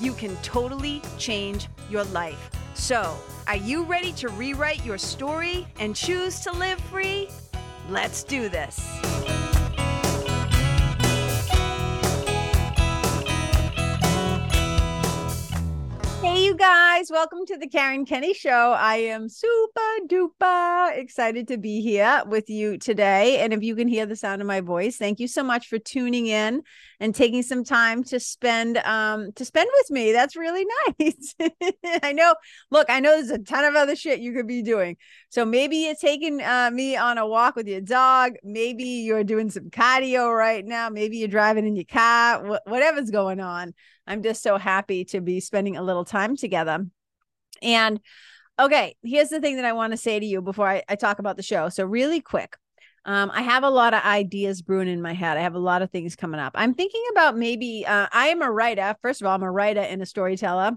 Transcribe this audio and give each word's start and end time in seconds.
you 0.00 0.12
can 0.14 0.36
totally 0.38 1.02
change 1.18 1.68
your 1.90 2.04
life. 2.04 2.50
So, 2.74 3.16
are 3.46 3.56
you 3.56 3.84
ready 3.84 4.12
to 4.14 4.28
rewrite 4.28 4.84
your 4.84 4.98
story 4.98 5.66
and 5.78 5.94
choose 5.94 6.40
to 6.40 6.52
live 6.52 6.80
free? 6.82 7.28
Let's 7.88 8.24
do 8.24 8.48
this. 8.48 9.09
You 16.50 16.56
guys, 16.56 17.12
welcome 17.12 17.46
to 17.46 17.56
the 17.56 17.68
Karen 17.68 18.04
Kenney 18.04 18.34
Show. 18.34 18.74
I 18.76 18.96
am 18.96 19.28
super 19.28 19.80
duper 20.08 20.98
excited 20.98 21.46
to 21.46 21.58
be 21.58 21.80
here 21.80 22.24
with 22.26 22.50
you 22.50 22.76
today. 22.76 23.38
And 23.38 23.52
if 23.52 23.62
you 23.62 23.76
can 23.76 23.86
hear 23.86 24.04
the 24.04 24.16
sound 24.16 24.42
of 24.42 24.48
my 24.48 24.60
voice, 24.60 24.96
thank 24.96 25.20
you 25.20 25.28
so 25.28 25.44
much 25.44 25.68
for 25.68 25.78
tuning 25.78 26.26
in 26.26 26.62
and 26.98 27.14
taking 27.14 27.44
some 27.44 27.62
time 27.62 28.02
to 28.02 28.18
spend 28.18 28.78
um 28.78 29.30
to 29.36 29.44
spend 29.44 29.70
with 29.74 29.92
me. 29.92 30.10
That's 30.10 30.34
really 30.34 30.66
nice. 30.98 31.36
I 32.02 32.12
know, 32.12 32.34
look, 32.72 32.90
I 32.90 32.98
know 32.98 33.12
there's 33.12 33.30
a 33.30 33.38
ton 33.38 33.64
of 33.64 33.76
other 33.76 33.94
shit 33.94 34.18
you 34.18 34.32
could 34.32 34.48
be 34.48 34.62
doing. 34.62 34.96
So 35.28 35.44
maybe 35.44 35.76
you're 35.76 35.94
taking 35.94 36.42
uh, 36.42 36.72
me 36.72 36.96
on 36.96 37.16
a 37.16 37.28
walk 37.28 37.54
with 37.54 37.68
your 37.68 37.80
dog. 37.80 38.32
Maybe 38.42 38.82
you're 38.82 39.22
doing 39.22 39.52
some 39.52 39.70
cardio 39.70 40.36
right 40.36 40.66
now. 40.66 40.88
Maybe 40.88 41.18
you're 41.18 41.28
driving 41.28 41.64
in 41.64 41.76
your 41.76 41.84
car, 41.84 42.44
wh- 42.44 42.68
whatever's 42.68 43.12
going 43.12 43.38
on. 43.38 43.72
I'm 44.06 44.22
just 44.22 44.42
so 44.42 44.58
happy 44.58 45.04
to 45.06 45.20
be 45.20 45.40
spending 45.40 45.76
a 45.76 45.82
little 45.82 46.04
time 46.04 46.36
together. 46.36 46.86
And 47.62 48.00
okay, 48.58 48.96
here's 49.02 49.28
the 49.28 49.40
thing 49.40 49.56
that 49.56 49.64
I 49.64 49.72
want 49.72 49.92
to 49.92 49.96
say 49.96 50.18
to 50.18 50.26
you 50.26 50.42
before 50.42 50.68
I, 50.68 50.82
I 50.88 50.96
talk 50.96 51.18
about 51.18 51.36
the 51.36 51.42
show. 51.42 51.68
So, 51.68 51.84
really 51.84 52.20
quick, 52.20 52.56
um, 53.04 53.30
I 53.32 53.42
have 53.42 53.62
a 53.62 53.70
lot 53.70 53.94
of 53.94 54.02
ideas 54.04 54.62
brewing 54.62 54.88
in 54.88 55.02
my 55.02 55.12
head. 55.12 55.36
I 55.36 55.42
have 55.42 55.54
a 55.54 55.60
lot 55.60 55.82
of 55.82 55.90
things 55.90 56.16
coming 56.16 56.40
up. 56.40 56.52
I'm 56.54 56.74
thinking 56.74 57.04
about 57.12 57.36
maybe 57.36 57.84
uh, 57.86 58.08
I 58.12 58.28
am 58.28 58.42
a 58.42 58.50
writer. 58.50 58.94
First 59.02 59.20
of 59.20 59.26
all, 59.26 59.34
I'm 59.34 59.42
a 59.42 59.50
writer 59.50 59.80
and 59.80 60.02
a 60.02 60.06
storyteller 60.06 60.72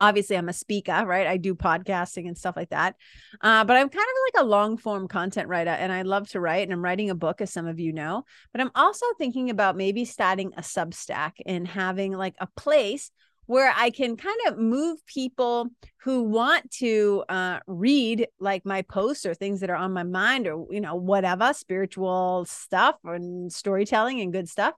obviously 0.00 0.36
i'm 0.36 0.48
a 0.48 0.52
speaker 0.52 1.04
right 1.06 1.26
i 1.26 1.36
do 1.36 1.54
podcasting 1.54 2.26
and 2.26 2.36
stuff 2.36 2.56
like 2.56 2.70
that 2.70 2.96
uh, 3.40 3.64
but 3.64 3.76
i'm 3.76 3.88
kind 3.88 4.06
of 4.06 4.34
like 4.34 4.44
a 4.44 4.46
long 4.46 4.76
form 4.76 5.08
content 5.08 5.48
writer 5.48 5.70
and 5.70 5.92
i 5.92 6.02
love 6.02 6.28
to 6.28 6.40
write 6.40 6.62
and 6.62 6.72
i'm 6.72 6.82
writing 6.82 7.10
a 7.10 7.14
book 7.14 7.40
as 7.40 7.52
some 7.52 7.66
of 7.66 7.80
you 7.80 7.92
know 7.92 8.24
but 8.52 8.60
i'm 8.60 8.70
also 8.74 9.06
thinking 9.18 9.50
about 9.50 9.76
maybe 9.76 10.04
starting 10.04 10.52
a 10.56 10.62
substack 10.62 11.32
and 11.46 11.66
having 11.66 12.12
like 12.12 12.34
a 12.40 12.48
place 12.56 13.10
where 13.46 13.72
I 13.76 13.90
can 13.90 14.16
kind 14.16 14.38
of 14.48 14.58
move 14.58 15.04
people 15.06 15.68
who 15.98 16.24
want 16.24 16.70
to 16.72 17.24
uh, 17.28 17.60
read 17.66 18.26
like 18.40 18.66
my 18.66 18.82
posts 18.82 19.24
or 19.24 19.34
things 19.34 19.60
that 19.60 19.70
are 19.70 19.76
on 19.76 19.92
my 19.92 20.02
mind 20.02 20.48
or, 20.48 20.66
you 20.70 20.80
know, 20.80 20.96
whatever 20.96 21.52
spiritual 21.52 22.44
stuff 22.48 22.96
and 23.04 23.52
storytelling 23.52 24.20
and 24.20 24.32
good 24.32 24.48
stuff. 24.48 24.74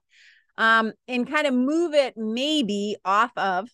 Um, 0.57 0.93
and 1.07 1.27
kind 1.27 1.47
of 1.47 1.53
move 1.53 1.93
it 1.93 2.15
maybe 2.17 2.97
off 3.05 3.31
of 3.37 3.69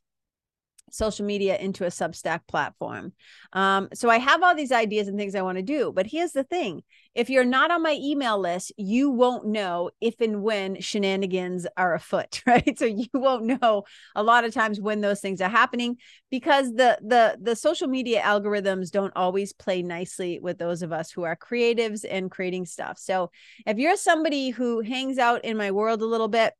social 0.95 1.25
media 1.25 1.57
into 1.57 1.83
a 1.83 1.89
Substack 1.89 2.41
platform. 2.47 3.13
Um, 3.53 3.89
so 3.93 4.09
I 4.09 4.17
have 4.17 4.43
all 4.43 4.55
these 4.55 4.71
ideas 4.71 5.07
and 5.07 5.17
things 5.17 5.35
I 5.35 5.41
want 5.41 5.57
to 5.57 5.63
do. 5.63 5.91
But 5.93 6.07
here's 6.07 6.31
the 6.31 6.43
thing 6.43 6.83
if 7.13 7.29
you're 7.29 7.45
not 7.45 7.71
on 7.71 7.81
my 7.81 7.97
email 8.01 8.37
list, 8.37 8.73
you 8.77 9.09
won't 9.09 9.45
know 9.45 9.89
if 10.01 10.19
and 10.19 10.43
when 10.43 10.81
shenanigans 10.81 11.65
are 11.77 11.93
afoot, 11.93 12.41
right? 12.47 12.77
So 12.77 12.85
you 12.85 13.07
won't 13.13 13.45
know 13.45 13.83
a 14.15 14.23
lot 14.23 14.43
of 14.43 14.53
times 14.53 14.79
when 14.79 15.01
those 15.01 15.21
things 15.21 15.41
are 15.41 15.49
happening 15.49 15.97
because 16.29 16.73
the 16.73 16.97
the 17.01 17.37
the 17.41 17.55
social 17.55 17.87
media 17.87 18.21
algorithms 18.21 18.91
don't 18.91 19.13
always 19.15 19.53
play 19.53 19.81
nicely 19.81 20.39
with 20.39 20.57
those 20.57 20.81
of 20.81 20.91
us 20.91 21.11
who 21.11 21.23
are 21.23 21.35
creatives 21.35 22.05
and 22.09 22.31
creating 22.31 22.65
stuff. 22.65 22.97
So 22.99 23.31
if 23.65 23.77
you're 23.77 23.97
somebody 23.97 24.49
who 24.49 24.81
hangs 24.81 25.17
out 25.17 25.45
in 25.45 25.57
my 25.57 25.71
world 25.71 26.01
a 26.01 26.05
little 26.05 26.27
bit, 26.27 26.53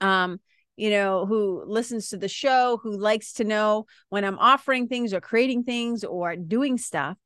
um, 0.00 0.40
you 0.76 0.90
know, 0.90 1.26
who 1.26 1.64
listens 1.66 2.08
to 2.08 2.16
the 2.16 2.28
show, 2.28 2.80
who 2.82 2.96
likes 2.96 3.34
to 3.34 3.44
know 3.44 3.86
when 4.08 4.24
I'm 4.24 4.38
offering 4.38 4.88
things 4.88 5.12
or 5.12 5.20
creating 5.20 5.64
things 5.64 6.04
or 6.04 6.36
doing 6.36 6.78
stuff, 6.78 7.18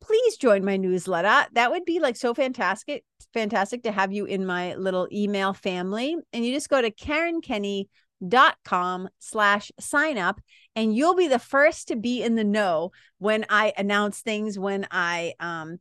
please 0.00 0.36
join 0.36 0.64
my 0.64 0.76
newsletter. 0.76 1.46
That 1.52 1.70
would 1.70 1.84
be 1.84 2.00
like 2.00 2.16
so 2.16 2.34
fantastic, 2.34 3.04
fantastic 3.32 3.84
to 3.84 3.92
have 3.92 4.12
you 4.12 4.24
in 4.24 4.46
my 4.46 4.74
little 4.74 5.08
email 5.12 5.52
family. 5.52 6.16
And 6.32 6.44
you 6.44 6.52
just 6.52 6.68
go 6.68 6.82
to 6.82 6.90
karenkenney.com 6.90 9.08
slash 9.18 9.70
sign 9.78 10.18
up 10.18 10.40
and 10.74 10.94
you'll 10.94 11.14
be 11.14 11.28
the 11.28 11.38
first 11.38 11.88
to 11.88 11.96
be 11.96 12.22
in 12.22 12.34
the 12.34 12.44
know 12.44 12.92
when 13.18 13.44
I 13.48 13.72
announce 13.76 14.20
things, 14.20 14.58
when 14.58 14.86
I 14.90 15.34
um, 15.38 15.78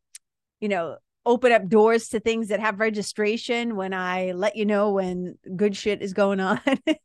you 0.59 0.70
know, 0.70 0.98
open 1.26 1.52
up 1.52 1.68
doors 1.68 2.09
to 2.09 2.20
things 2.20 2.48
that 2.48 2.59
have 2.59 2.80
registration 2.80 3.76
when 3.76 3.94
I 3.94 4.32
let 4.32 4.56
you 4.56 4.66
know 4.66 4.92
when 4.92 5.38
good 5.56 5.76
shit 5.76 6.02
is 6.02 6.14
going 6.14 6.40
on. 6.40 6.59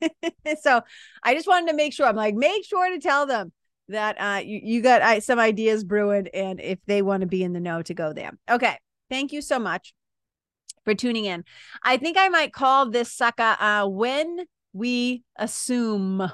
so 0.62 0.80
I 1.22 1.34
just 1.34 1.46
wanted 1.46 1.70
to 1.70 1.76
make 1.76 1.92
sure 1.92 2.06
I'm 2.06 2.16
like, 2.16 2.34
make 2.34 2.64
sure 2.64 2.88
to 2.88 2.98
tell 2.98 3.26
them 3.26 3.52
that 3.88 4.16
uh, 4.18 4.40
you, 4.40 4.60
you 4.62 4.82
got 4.82 5.02
uh, 5.02 5.20
some 5.20 5.38
ideas 5.38 5.84
brewing 5.84 6.28
and 6.32 6.60
if 6.60 6.78
they 6.86 7.02
want 7.02 7.20
to 7.20 7.26
be 7.26 7.42
in 7.42 7.52
the 7.52 7.60
know 7.60 7.82
to 7.82 7.94
go 7.94 8.12
there. 8.12 8.32
Okay. 8.50 8.76
Thank 9.10 9.32
you 9.32 9.42
so 9.42 9.58
much 9.58 9.94
for 10.84 10.94
tuning 10.94 11.26
in. 11.26 11.44
I 11.82 11.96
think 11.96 12.16
I 12.18 12.28
might 12.28 12.52
call 12.52 12.90
this 12.90 13.12
sucker 13.12 13.56
uh, 13.60 13.86
when 13.86 14.46
we 14.72 15.22
assume 15.36 16.30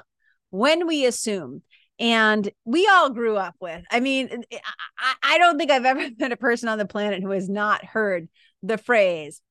when 0.49 0.85
we 0.85 1.05
assume 1.05 1.63
and 1.99 2.49
we 2.65 2.87
all 2.87 3.09
grew 3.09 3.37
up 3.37 3.55
with. 3.59 3.83
I 3.91 3.99
mean, 3.99 4.43
eh, 4.51 4.57
I, 4.97 5.13
I 5.23 5.37
don't 5.37 5.57
think 5.57 5.71
I've 5.71 5.85
ever 5.85 6.07
met 6.17 6.31
a 6.31 6.37
person 6.37 6.69
on 6.69 6.77
the 6.77 6.85
planet 6.85 7.21
who 7.21 7.31
has 7.31 7.49
not 7.49 7.85
heard 7.85 8.29
the 8.61 8.77
phrase 8.77 9.41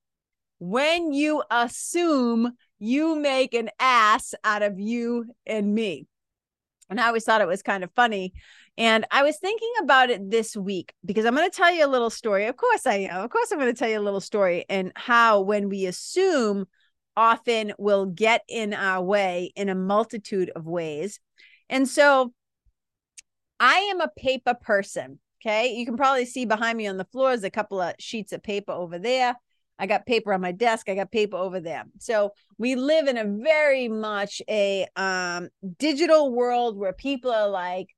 when 0.59 1.13
you 1.13 1.43
assume 1.51 2.53
you 2.79 3.17
make 3.17 3.55
an 3.55 3.71
ass 3.79 4.35
out 4.45 4.63
of 4.63 4.79
you 4.79 5.27
and 5.47 5.75
me. 5.75 6.07
And 6.89 7.01
I 7.01 7.07
always 7.07 7.25
thought 7.25 7.41
it 7.41 7.49
was 7.49 7.63
kind 7.63 7.85
of 7.85 7.91
funny. 7.97 8.33
And 8.79 9.07
I 9.11 9.23
was 9.23 9.39
thinking 9.39 9.73
about 9.83 10.11
it 10.11 10.31
this 10.31 10.57
week 10.57 10.95
because 11.05 11.25
I'm 11.25 11.35
going 11.35 11.51
to 11.51 11.57
tell 11.57 11.73
you 11.73 11.85
a 11.85 11.89
little 11.89 12.11
story. 12.11 12.47
Of 12.47 12.57
course, 12.57 12.87
I 12.87 12.95
am. 12.95 13.23
Of 13.23 13.31
course, 13.31 13.51
I'm 13.51 13.59
going 13.59 13.73
to 13.73 13.79
tell 13.79 13.89
you 13.89 13.99
a 13.99 14.01
little 14.01 14.21
story 14.21 14.65
and 14.69 14.93
how 14.95 15.41
when 15.41 15.69
we 15.69 15.87
assume 15.87 16.67
often 17.17 17.73
will 17.79 18.07
get 18.07 18.43
in 18.49 18.73
our 18.73 19.03
way 19.03 19.53
in 19.57 19.69
a 19.69 19.75
multitude 19.75 20.51
of 20.55 20.67
ways. 20.67 21.21
And 21.73 21.89
so 21.89 22.33
I 23.59 23.79
am 23.91 24.01
a 24.01 24.11
paper 24.17 24.55
person. 24.55 25.19
Okay. 25.41 25.73
You 25.73 25.85
can 25.85 25.97
probably 25.97 26.27
see 26.27 26.45
behind 26.45 26.79
me 26.79 26.87
on 26.87 26.99
the 26.99 27.07
floor 27.07 27.33
is 27.33 27.43
a 27.43 27.51
couple 27.51 27.81
of 27.81 27.95
sheets 27.99 28.33
of 28.33 28.43
paper 28.43 28.71
over 28.71 28.99
there. 28.99 29.35
I 29.79 29.87
got 29.87 30.07
paper 30.07 30.33
on 30.33 30.41
my 30.41 30.53
desk. 30.53 30.89
I 30.89 30.95
got 30.95 31.11
paper 31.11 31.37
over 31.37 31.59
there. 31.59 31.85
So 31.99 32.35
we 32.59 32.77
live 32.77 33.09
in 33.09 33.17
a 33.17 33.25
very 33.25 33.89
much 33.89 34.41
a 34.49 34.87
um, 34.95 35.49
digital 35.79 36.33
world 36.33 36.77
where 36.77 36.93
people 36.93 37.33
are 37.33 37.49
like, 37.49 37.89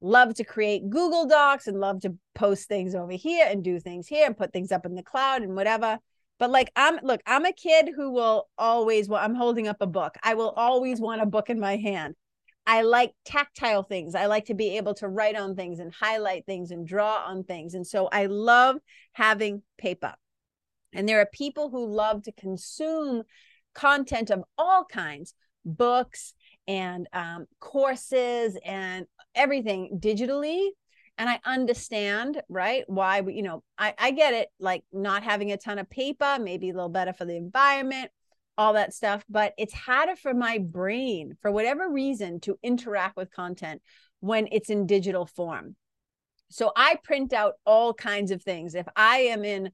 love 0.00 0.34
to 0.34 0.44
create 0.44 0.88
Google 0.88 1.26
Docs 1.26 1.66
and 1.66 1.80
love 1.80 2.00
to 2.02 2.14
post 2.34 2.68
things 2.68 2.94
over 2.94 3.12
here 3.12 3.46
and 3.50 3.64
do 3.64 3.80
things 3.80 4.06
here 4.06 4.24
and 4.24 4.36
put 4.36 4.52
things 4.52 4.70
up 4.70 4.86
in 4.86 4.94
the 4.94 5.02
cloud 5.02 5.42
and 5.42 5.56
whatever. 5.56 5.98
But 6.38 6.50
like 6.50 6.70
I'm 6.76 7.00
look, 7.02 7.20
I'm 7.26 7.44
a 7.44 7.52
kid 7.52 7.90
who 7.94 8.12
will 8.12 8.48
always 8.56 9.08
well, 9.08 9.22
I'm 9.22 9.34
holding 9.34 9.68
up 9.68 9.78
a 9.80 9.86
book. 9.86 10.14
I 10.22 10.34
will 10.34 10.50
always 10.50 11.00
want 11.00 11.22
a 11.22 11.26
book 11.26 11.50
in 11.50 11.58
my 11.58 11.76
hand. 11.76 12.14
I 12.66 12.82
like 12.82 13.12
tactile 13.24 13.84
things. 13.84 14.14
I 14.14 14.26
like 14.26 14.46
to 14.46 14.54
be 14.54 14.76
able 14.76 14.94
to 14.94 15.08
write 15.08 15.36
on 15.36 15.54
things 15.54 15.78
and 15.78 15.92
highlight 15.94 16.46
things 16.46 16.72
and 16.72 16.86
draw 16.86 17.24
on 17.24 17.44
things. 17.44 17.74
And 17.74 17.86
so 17.86 18.08
I 18.10 18.26
love 18.26 18.76
having 19.12 19.62
paper. 19.78 20.14
And 20.92 21.08
there 21.08 21.20
are 21.20 21.28
people 21.32 21.70
who 21.70 21.86
love 21.86 22.22
to 22.24 22.32
consume 22.32 23.22
content 23.74 24.30
of 24.30 24.42
all 24.58 24.84
kinds, 24.84 25.34
books 25.64 26.34
and 26.66 27.08
um, 27.12 27.46
courses 27.60 28.58
and 28.64 29.06
everything 29.34 29.98
digitally. 30.00 30.68
And 31.18 31.30
I 31.30 31.40
understand, 31.44 32.42
right? 32.48 32.84
Why, 32.88 33.22
you 33.26 33.42
know, 33.42 33.62
I, 33.78 33.94
I 33.98 34.10
get 34.10 34.34
it, 34.34 34.48
like 34.58 34.84
not 34.92 35.22
having 35.22 35.52
a 35.52 35.56
ton 35.56 35.78
of 35.78 35.88
paper, 35.88 36.38
maybe 36.40 36.70
a 36.70 36.74
little 36.74 36.88
better 36.88 37.12
for 37.12 37.24
the 37.24 37.36
environment 37.36 38.10
all 38.58 38.74
that 38.74 38.94
stuff, 38.94 39.24
but 39.28 39.52
it's 39.58 39.74
harder 39.74 40.16
for 40.16 40.34
my 40.34 40.58
brain, 40.58 41.36
for 41.42 41.50
whatever 41.50 41.88
reason, 41.88 42.40
to 42.40 42.58
interact 42.62 43.16
with 43.16 43.30
content 43.30 43.82
when 44.20 44.48
it's 44.50 44.70
in 44.70 44.86
digital 44.86 45.26
form. 45.26 45.76
So 46.48 46.72
I 46.76 46.98
print 47.02 47.32
out 47.32 47.54
all 47.64 47.92
kinds 47.92 48.30
of 48.30 48.42
things. 48.42 48.74
If 48.74 48.86
I 48.96 49.18
am 49.18 49.44
in 49.44 49.70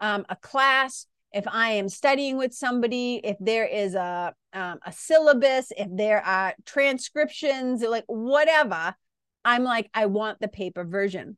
um, 0.00 0.24
a 0.28 0.36
class 0.36 1.06
if 1.34 1.48
I 1.48 1.72
am 1.72 1.88
studying 1.88 2.36
with 2.36 2.54
somebody, 2.54 3.20
if 3.24 3.36
there 3.40 3.66
is 3.66 3.96
a 3.96 4.32
um, 4.52 4.78
a 4.86 4.92
syllabus, 4.92 5.72
if 5.76 5.88
there 5.90 6.24
are 6.24 6.54
transcriptions, 6.64 7.82
like 7.82 8.04
whatever, 8.06 8.94
I'm 9.44 9.64
like, 9.64 9.90
I 9.92 10.06
want 10.06 10.38
the 10.38 10.46
paper 10.46 10.84
version. 10.84 11.36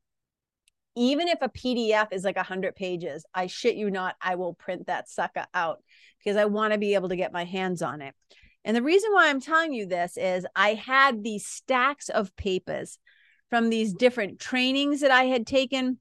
Even 0.96 1.28
if 1.28 1.38
a 1.42 1.48
PDF 1.48 2.08
is 2.12 2.24
like 2.24 2.36
100 2.36 2.74
pages, 2.74 3.24
I 3.34 3.46
shit 3.46 3.76
you 3.76 3.90
not, 3.90 4.16
I 4.20 4.34
will 4.34 4.54
print 4.54 4.86
that 4.86 5.08
sucker 5.08 5.46
out 5.54 5.82
because 6.18 6.36
I 6.36 6.46
want 6.46 6.72
to 6.72 6.78
be 6.78 6.94
able 6.94 7.10
to 7.10 7.16
get 7.16 7.32
my 7.32 7.44
hands 7.44 7.82
on 7.82 8.00
it. 8.02 8.14
And 8.64 8.76
the 8.76 8.82
reason 8.82 9.12
why 9.12 9.28
I'm 9.28 9.40
telling 9.40 9.72
you 9.72 9.86
this 9.86 10.16
is 10.16 10.44
I 10.56 10.74
had 10.74 11.22
these 11.22 11.46
stacks 11.46 12.08
of 12.08 12.34
papers 12.34 12.98
from 13.48 13.70
these 13.70 13.94
different 13.94 14.40
trainings 14.40 15.02
that 15.02 15.12
I 15.12 15.24
had 15.24 15.46
taken, 15.46 15.98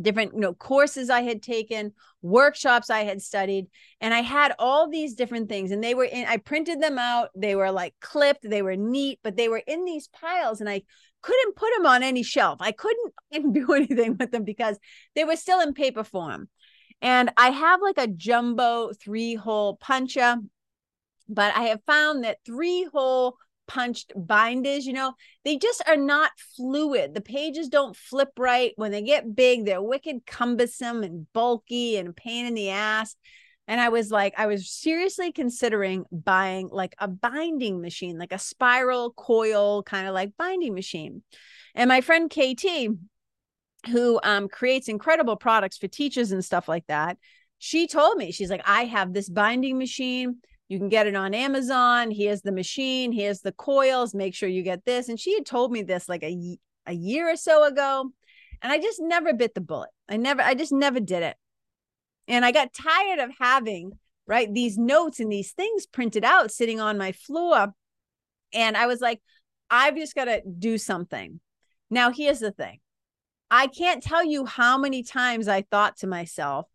different 0.00 0.34
you 0.34 0.40
know 0.40 0.54
courses 0.54 1.10
I 1.10 1.22
had 1.22 1.42
taken, 1.42 1.92
workshops 2.22 2.90
I 2.90 3.00
had 3.00 3.20
studied, 3.22 3.66
and 4.00 4.14
I 4.14 4.20
had 4.20 4.54
all 4.58 4.88
these 4.88 5.14
different 5.14 5.48
things 5.48 5.72
and 5.72 5.82
they 5.82 5.94
were 5.94 6.04
in 6.04 6.26
I 6.26 6.36
printed 6.36 6.80
them 6.80 6.98
out, 6.98 7.30
they 7.34 7.56
were 7.56 7.72
like 7.72 7.94
clipped, 8.00 8.48
they 8.48 8.62
were 8.62 8.76
neat, 8.76 9.18
but 9.24 9.36
they 9.36 9.48
were 9.48 9.62
in 9.66 9.84
these 9.84 10.08
piles 10.08 10.60
and 10.60 10.70
I 10.70 10.82
couldn't 11.24 11.56
put 11.56 11.70
them 11.74 11.86
on 11.86 12.02
any 12.02 12.22
shelf. 12.22 12.58
I 12.60 12.72
couldn't 12.72 13.12
do 13.52 13.72
anything 13.72 14.16
with 14.18 14.30
them 14.30 14.44
because 14.44 14.78
they 15.14 15.24
were 15.24 15.36
still 15.36 15.60
in 15.60 15.72
paper 15.72 16.04
form. 16.04 16.48
And 17.00 17.32
I 17.36 17.50
have 17.50 17.80
like 17.80 17.98
a 17.98 18.06
jumbo 18.06 18.92
three 18.92 19.34
hole 19.34 19.76
puncher, 19.76 20.36
but 21.28 21.56
I 21.56 21.64
have 21.64 21.82
found 21.84 22.24
that 22.24 22.38
three 22.44 22.84
hole 22.92 23.36
punched 23.66 24.12
binders, 24.14 24.86
you 24.86 24.92
know, 24.92 25.14
they 25.44 25.56
just 25.56 25.82
are 25.88 25.96
not 25.96 26.30
fluid. 26.56 27.14
The 27.14 27.22
pages 27.22 27.68
don't 27.68 27.96
flip 27.96 28.30
right. 28.38 28.72
When 28.76 28.92
they 28.92 29.02
get 29.02 29.34
big, 29.34 29.64
they're 29.64 29.82
wicked 29.82 30.26
cumbersome 30.26 31.02
and 31.02 31.26
bulky 31.32 31.96
and 31.96 32.08
a 32.08 32.12
pain 32.12 32.44
in 32.44 32.54
the 32.54 32.68
ass. 32.68 33.16
And 33.66 33.80
I 33.80 33.88
was 33.88 34.10
like, 34.10 34.34
I 34.36 34.46
was 34.46 34.70
seriously 34.70 35.32
considering 35.32 36.04
buying 36.12 36.68
like 36.70 36.94
a 36.98 37.08
binding 37.08 37.80
machine, 37.80 38.18
like 38.18 38.32
a 38.32 38.38
spiral 38.38 39.12
coil 39.12 39.82
kind 39.82 40.06
of 40.06 40.14
like 40.14 40.36
binding 40.36 40.74
machine. 40.74 41.22
And 41.74 41.88
my 41.88 42.02
friend 42.02 42.30
KT, 42.30 42.88
who 43.88 44.20
um, 44.22 44.48
creates 44.48 44.88
incredible 44.88 45.36
products 45.36 45.78
for 45.78 45.88
teachers 45.88 46.30
and 46.32 46.44
stuff 46.44 46.68
like 46.68 46.86
that, 46.88 47.16
she 47.58 47.86
told 47.86 48.18
me, 48.18 48.32
she's 48.32 48.50
like, 48.50 48.62
I 48.66 48.84
have 48.84 49.14
this 49.14 49.30
binding 49.30 49.78
machine. 49.78 50.36
You 50.68 50.78
can 50.78 50.90
get 50.90 51.06
it 51.06 51.14
on 51.14 51.32
Amazon. 51.32 52.10
Here's 52.10 52.42
the 52.42 52.52
machine. 52.52 53.12
Here's 53.12 53.40
the 53.40 53.52
coils. 53.52 54.14
Make 54.14 54.34
sure 54.34 54.48
you 54.48 54.62
get 54.62 54.84
this. 54.84 55.08
And 55.08 55.18
she 55.18 55.34
had 55.34 55.46
told 55.46 55.72
me 55.72 55.82
this 55.82 56.08
like 56.08 56.22
a, 56.22 56.58
a 56.86 56.92
year 56.92 57.30
or 57.30 57.36
so 57.36 57.64
ago. 57.64 58.10
And 58.60 58.72
I 58.72 58.78
just 58.78 59.00
never 59.00 59.32
bit 59.32 59.54
the 59.54 59.60
bullet. 59.60 59.90
I 60.08 60.18
never, 60.18 60.42
I 60.42 60.54
just 60.54 60.72
never 60.72 61.00
did 61.00 61.22
it. 61.22 61.36
And 62.28 62.44
I 62.44 62.52
got 62.52 62.72
tired 62.72 63.18
of 63.18 63.30
having, 63.38 63.98
right, 64.26 64.52
these 64.52 64.78
notes 64.78 65.20
and 65.20 65.30
these 65.30 65.52
things 65.52 65.86
printed 65.86 66.24
out 66.24 66.50
sitting 66.50 66.80
on 66.80 66.98
my 66.98 67.12
floor. 67.12 67.74
And 68.52 68.76
I 68.76 68.86
was 68.86 69.00
like, 69.00 69.20
I've 69.70 69.96
just 69.96 70.14
got 70.14 70.26
to 70.26 70.42
do 70.58 70.78
something. 70.78 71.40
Now, 71.90 72.10
here's 72.10 72.40
the 72.40 72.52
thing 72.52 72.80
I 73.50 73.66
can't 73.66 74.02
tell 74.02 74.24
you 74.24 74.46
how 74.46 74.78
many 74.78 75.02
times 75.02 75.48
I 75.48 75.62
thought 75.62 75.98
to 75.98 76.06
myself, 76.06 76.66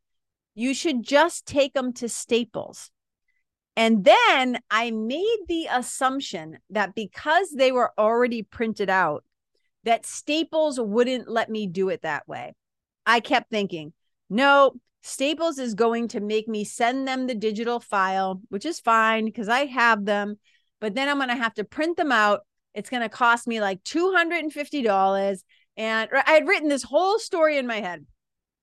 you 0.56 0.74
should 0.74 1.04
just 1.04 1.46
take 1.46 1.74
them 1.74 1.94
to 1.94 2.10
Staples. 2.10 2.92
And 3.75 4.04
then 4.04 4.60
I 4.69 4.92
made 4.92 5.40
the 5.48 5.68
assumption 5.72 6.60
that 6.69 6.95
because 6.95 7.52
they 7.52 7.72
were 7.72 7.94
already 7.98 8.44
printed 8.44 8.90
out, 8.90 9.24
that 9.86 10.06
Staples 10.06 10.80
wouldn't 10.80 11.30
let 11.30 11.50
me 11.50 11.66
do 11.66 11.90
it 11.90 12.02
that 12.02 12.28
way. 12.28 12.56
I 13.06 13.22
kept 13.22 13.50
thinking, 13.50 13.94
no, 14.30 14.74
Staples 15.01 15.60
is 15.60 15.74
going 15.74 16.10
to 16.10 16.19
make 16.19 16.48
me 16.48 16.63
send 16.63 17.07
them 17.07 17.28
the 17.28 17.36
digital 17.36 17.80
file, 17.80 18.42
which 18.50 18.66
is 18.66 18.80
fine 18.80 19.25
because 19.25 19.48
I 19.48 19.66
have 19.66 20.06
them. 20.06 20.38
But 20.81 20.96
then 20.96 21.10
I'm 21.10 21.18
going 21.18 21.30
to 21.30 21.36
have 21.36 21.54
to 21.56 21.63
print 21.63 21.98
them 21.98 22.12
out. 22.12 22.42
It's 22.74 22.90
going 22.90 23.04
to 23.04 23.10
cost 23.10 23.48
me 23.48 23.62
like 23.62 23.84
$250. 23.84 25.44
And 25.78 26.10
I 26.13 26.31
had 26.31 26.48
written 26.48 26.69
this 26.69 26.84
whole 26.84 27.19
story 27.19 27.57
in 27.57 27.68
my 27.68 27.80
head. 27.80 28.06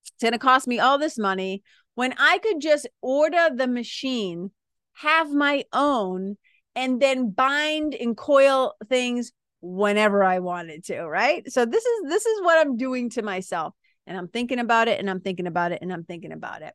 It's 0.03 0.23
going 0.23 0.33
to 0.33 0.39
cost 0.39 0.67
me 0.67 0.79
all 0.79 0.99
this 0.99 1.19
money 1.19 1.63
when 1.95 2.15
I 2.19 2.39
could 2.39 2.61
just 2.61 2.87
order 3.01 3.49
the 3.53 3.67
machine, 3.67 4.51
have 4.95 5.33
my 5.33 5.65
own, 5.73 6.37
and 6.75 7.01
then 7.01 7.31
bind 7.31 7.95
and 7.95 8.17
coil 8.17 8.75
things 8.89 9.33
whenever 9.63 10.23
I 10.23 10.39
wanted 10.39 10.85
to, 10.85 11.03
right? 11.07 11.51
So 11.51 11.65
this 11.65 11.85
is 11.85 12.09
this 12.09 12.27
is 12.27 12.43
what 12.43 12.59
I'm 12.59 12.77
doing 12.77 13.11
to 13.11 13.23
myself 13.23 13.75
and 14.07 14.17
I'm 14.17 14.29
thinking 14.29 14.59
about 14.59 14.89
it 14.89 14.99
and 14.99 15.11
I'm 15.11 15.21
thinking 15.21 15.47
about 15.47 15.73
it 15.73 15.81
and 15.83 15.93
I'm 15.93 16.05
thinking 16.05 16.33
about 16.33 16.63
it. 16.63 16.75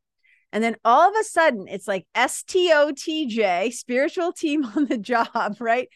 And 0.53 0.63
then 0.63 0.75
all 0.83 1.09
of 1.09 1.15
a 1.15 1.23
sudden, 1.23 1.67
it's 1.69 1.87
like 1.87 2.05
STOTJ, 2.15 3.71
spiritual 3.73 4.33
team 4.33 4.65
on 4.75 4.85
the 4.85 4.97
job, 4.97 5.57
right? 5.59 5.87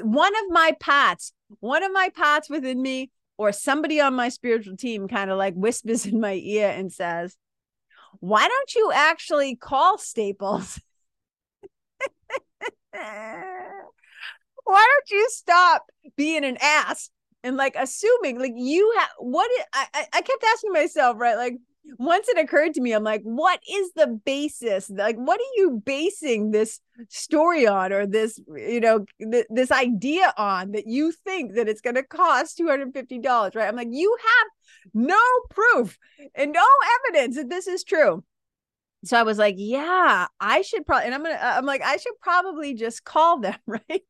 One 0.00 0.34
of 0.34 0.50
my 0.50 0.76
pats, 0.80 1.32
one 1.60 1.82
of 1.82 1.92
my 1.92 2.10
pats 2.14 2.48
within 2.48 2.80
me, 2.80 3.10
or 3.36 3.52
somebody 3.52 4.00
on 4.00 4.14
my 4.14 4.28
spiritual 4.28 4.76
team 4.76 5.06
kind 5.08 5.30
of 5.30 5.38
like 5.38 5.54
whispers 5.54 6.06
in 6.10 6.20
my 6.20 6.34
ear 6.34 6.68
and 6.68 6.92
says, 6.92 7.36
Why 8.20 8.46
don't 8.46 8.74
you 8.74 8.92
actually 8.92 9.56
call 9.56 9.98
Staples? 9.98 10.80
Why 12.92 14.86
don't 14.86 15.10
you 15.10 15.28
stop 15.30 15.86
being 16.16 16.44
an 16.44 16.58
ass 16.60 17.10
and 17.44 17.56
like 17.56 17.74
assuming 17.78 18.38
like 18.38 18.52
you 18.56 18.94
have 18.98 19.08
what 19.18 19.50
is, 19.50 19.64
I 19.72 20.06
I 20.12 20.22
kept 20.22 20.44
asking 20.52 20.72
myself 20.72 21.16
right 21.18 21.36
like 21.36 21.54
once 21.98 22.28
it 22.28 22.38
occurred 22.38 22.74
to 22.74 22.80
me 22.80 22.92
I'm 22.92 23.04
like 23.04 23.22
what 23.22 23.60
is 23.70 23.92
the 23.94 24.08
basis? 24.24 24.90
Like 24.90 25.16
what 25.16 25.40
are 25.40 25.54
you 25.56 25.82
basing 25.84 26.50
this 26.50 26.80
story 27.08 27.66
on 27.66 27.92
or 27.92 28.06
this 28.06 28.38
you 28.56 28.80
know 28.80 29.06
th- 29.20 29.46
this 29.50 29.70
idea 29.70 30.32
on 30.36 30.72
that 30.72 30.86
you 30.86 31.12
think 31.12 31.54
that 31.54 31.68
it's 31.68 31.80
going 31.80 31.96
to 31.96 32.02
cost 32.02 32.58
$250 32.58 33.54
right? 33.54 33.68
I'm 33.68 33.76
like 33.76 33.88
you 33.90 34.16
have 34.20 34.48
no 34.94 35.20
proof 35.50 35.98
and 36.34 36.52
no 36.52 36.66
evidence 37.06 37.36
that 37.36 37.48
this 37.48 37.66
is 37.66 37.84
true. 37.84 38.24
So 39.04 39.18
I 39.18 39.22
was 39.22 39.38
like, 39.38 39.54
yeah, 39.58 40.26
I 40.40 40.62
should 40.62 40.84
probably, 40.84 41.06
and 41.06 41.14
I'm 41.14 41.22
gonna, 41.22 41.36
uh, 41.36 41.54
I'm 41.56 41.66
like, 41.66 41.82
I 41.82 41.96
should 41.98 42.18
probably 42.20 42.74
just 42.74 43.04
call 43.04 43.38
them, 43.38 43.56
right? 43.66 44.02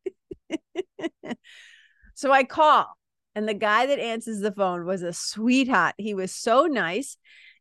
so 2.15 2.31
I 2.31 2.43
call, 2.43 2.87
and 3.39 3.47
the 3.47 3.53
guy 3.53 3.85
that 3.85 3.99
answers 3.99 4.41
the 4.41 4.51
phone 4.51 4.83
was 4.83 5.01
a 5.01 5.13
sweetheart. 5.13 5.95
He 5.97 6.13
was 6.13 6.35
so 6.35 6.65
nice. 6.65 7.15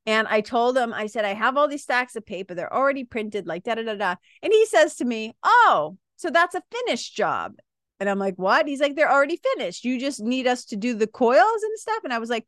And 0.06 0.26
I 0.26 0.40
told 0.40 0.76
him, 0.76 0.92
I 0.92 1.06
said, 1.06 1.25
I 1.25 1.35
have 1.35 1.56
all 1.56 1.68
these 1.68 1.85
stacks 1.85 2.16
of 2.16 2.26
paper. 2.26 2.52
They're 2.52 2.75
already 2.75 3.04
printed, 3.04 3.47
like 3.47 3.62
da 3.62 3.76
da 3.76 3.85
da 3.85 3.94
da. 3.94 4.16
And 4.42 4.52
he 4.52 4.66
says 4.66 4.97
to 4.97 5.04
me, 5.04 5.37
Oh, 5.44 5.97
so 6.16 6.30
that's 6.30 6.56
a 6.56 6.64
finished 6.73 7.14
job. 7.14 7.54
And 8.00 8.11
I'm 8.11 8.18
like, 8.18 8.35
What? 8.35 8.66
He's 8.66 8.80
like, 8.80 8.97
They're 8.97 9.12
already 9.12 9.38
finished. 9.54 9.85
You 9.85 10.00
just 10.00 10.18
need 10.18 10.49
us 10.49 10.64
to 10.64 10.76
do 10.76 10.94
the 10.94 11.06
coils 11.06 11.62
and 11.62 11.78
stuff. 11.78 12.00
And 12.02 12.12
I 12.12 12.18
was 12.18 12.28
like, 12.28 12.44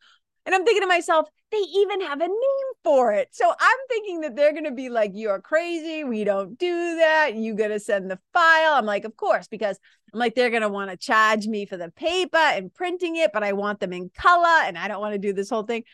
and 0.46 0.54
I'm 0.54 0.64
thinking 0.64 0.82
to 0.82 0.86
myself, 0.86 1.28
they 1.52 1.58
even 1.58 2.00
have 2.02 2.20
a 2.20 2.26
name 2.26 2.70
for 2.82 3.12
it. 3.12 3.28
So 3.32 3.48
I'm 3.48 3.78
thinking 3.88 4.20
that 4.20 4.36
they're 4.36 4.52
going 4.52 4.64
to 4.64 4.70
be 4.70 4.88
like, 4.88 5.12
you're 5.14 5.40
crazy. 5.40 6.04
We 6.04 6.24
don't 6.24 6.58
do 6.58 6.96
that. 6.96 7.34
You 7.34 7.54
got 7.54 7.68
to 7.68 7.80
send 7.80 8.10
the 8.10 8.18
file. 8.32 8.74
I'm 8.74 8.86
like, 8.86 9.04
of 9.04 9.16
course, 9.16 9.48
because 9.48 9.78
I'm 10.12 10.18
like, 10.18 10.34
they're 10.34 10.50
going 10.50 10.62
to 10.62 10.68
want 10.68 10.90
to 10.90 10.96
charge 10.96 11.46
me 11.46 11.66
for 11.66 11.76
the 11.76 11.90
paper 11.90 12.38
and 12.38 12.72
printing 12.72 13.16
it, 13.16 13.32
but 13.32 13.42
I 13.42 13.52
want 13.52 13.80
them 13.80 13.92
in 13.92 14.10
color 14.16 14.62
and 14.64 14.78
I 14.78 14.88
don't 14.88 15.00
want 15.00 15.14
to 15.14 15.18
do 15.18 15.32
this 15.32 15.50
whole 15.50 15.64
thing. 15.64 15.84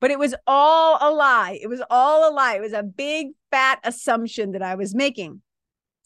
But 0.00 0.10
it 0.10 0.18
was 0.18 0.34
all 0.46 0.98
a 1.00 1.10
lie. 1.10 1.58
It 1.60 1.68
was 1.68 1.82
all 1.90 2.30
a 2.30 2.32
lie. 2.32 2.54
It 2.54 2.60
was 2.60 2.74
a 2.74 2.82
big 2.82 3.28
fat 3.50 3.80
assumption 3.82 4.52
that 4.52 4.62
I 4.62 4.74
was 4.74 4.94
making. 4.94 5.40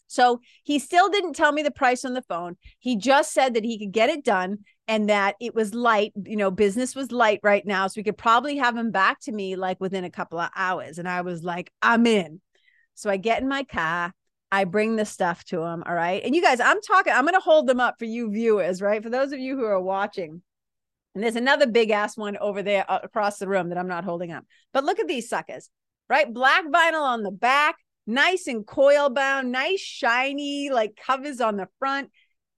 So 0.07 0.41
he 0.63 0.79
still 0.79 1.07
didn't 1.07 1.33
tell 1.33 1.53
me 1.53 1.61
the 1.61 1.71
price 1.71 2.03
on 2.03 2.13
the 2.13 2.21
phone. 2.21 2.57
He 2.79 2.97
just 2.97 3.31
said 3.33 3.53
that 3.53 3.63
he 3.63 3.79
could 3.79 3.93
get 3.93 4.09
it 4.09 4.25
done 4.25 4.59
and 4.91 5.07
that 5.07 5.37
it 5.39 5.55
was 5.55 5.73
light, 5.73 6.11
you 6.25 6.35
know, 6.35 6.51
business 6.51 6.97
was 6.97 7.13
light 7.13 7.39
right 7.43 7.65
now. 7.65 7.87
So 7.87 7.93
we 7.95 8.03
could 8.03 8.17
probably 8.17 8.57
have 8.57 8.75
him 8.75 8.91
back 8.91 9.21
to 9.21 9.31
me 9.31 9.55
like 9.55 9.79
within 9.79 10.03
a 10.03 10.09
couple 10.09 10.37
of 10.37 10.49
hours. 10.53 10.97
And 10.97 11.07
I 11.07 11.21
was 11.21 11.45
like, 11.45 11.71
I'm 11.81 12.05
in. 12.05 12.41
So 12.95 13.09
I 13.09 13.15
get 13.15 13.41
in 13.41 13.47
my 13.47 13.63
car. 13.63 14.13
I 14.51 14.65
bring 14.65 14.97
the 14.97 15.05
stuff 15.05 15.45
to 15.45 15.61
him. 15.61 15.81
All 15.87 15.95
right. 15.95 16.21
And 16.25 16.35
you 16.35 16.41
guys, 16.41 16.59
I'm 16.59 16.81
talking, 16.81 17.13
I'm 17.13 17.23
going 17.23 17.35
to 17.35 17.39
hold 17.39 17.67
them 17.67 17.79
up 17.79 17.99
for 17.99 18.03
you 18.03 18.31
viewers, 18.31 18.81
right? 18.81 19.01
For 19.01 19.09
those 19.09 19.31
of 19.31 19.39
you 19.39 19.55
who 19.55 19.63
are 19.63 19.79
watching. 19.79 20.41
And 21.15 21.23
there's 21.23 21.37
another 21.37 21.67
big 21.67 21.91
ass 21.91 22.17
one 22.17 22.35
over 22.35 22.61
there 22.61 22.83
uh, 22.91 22.99
across 23.01 23.37
the 23.37 23.47
room 23.47 23.69
that 23.69 23.77
I'm 23.77 23.87
not 23.87 24.03
holding 24.03 24.33
up. 24.33 24.43
But 24.73 24.83
look 24.83 24.99
at 24.99 25.07
these 25.07 25.29
suckers, 25.29 25.69
right? 26.09 26.31
Black 26.33 26.65
vinyl 26.65 27.03
on 27.03 27.23
the 27.23 27.31
back, 27.31 27.77
nice 28.05 28.45
and 28.45 28.67
coil 28.67 29.09
bound, 29.09 29.53
nice 29.53 29.79
shiny 29.79 30.69
like 30.69 30.99
covers 31.01 31.39
on 31.39 31.55
the 31.55 31.69
front. 31.79 32.09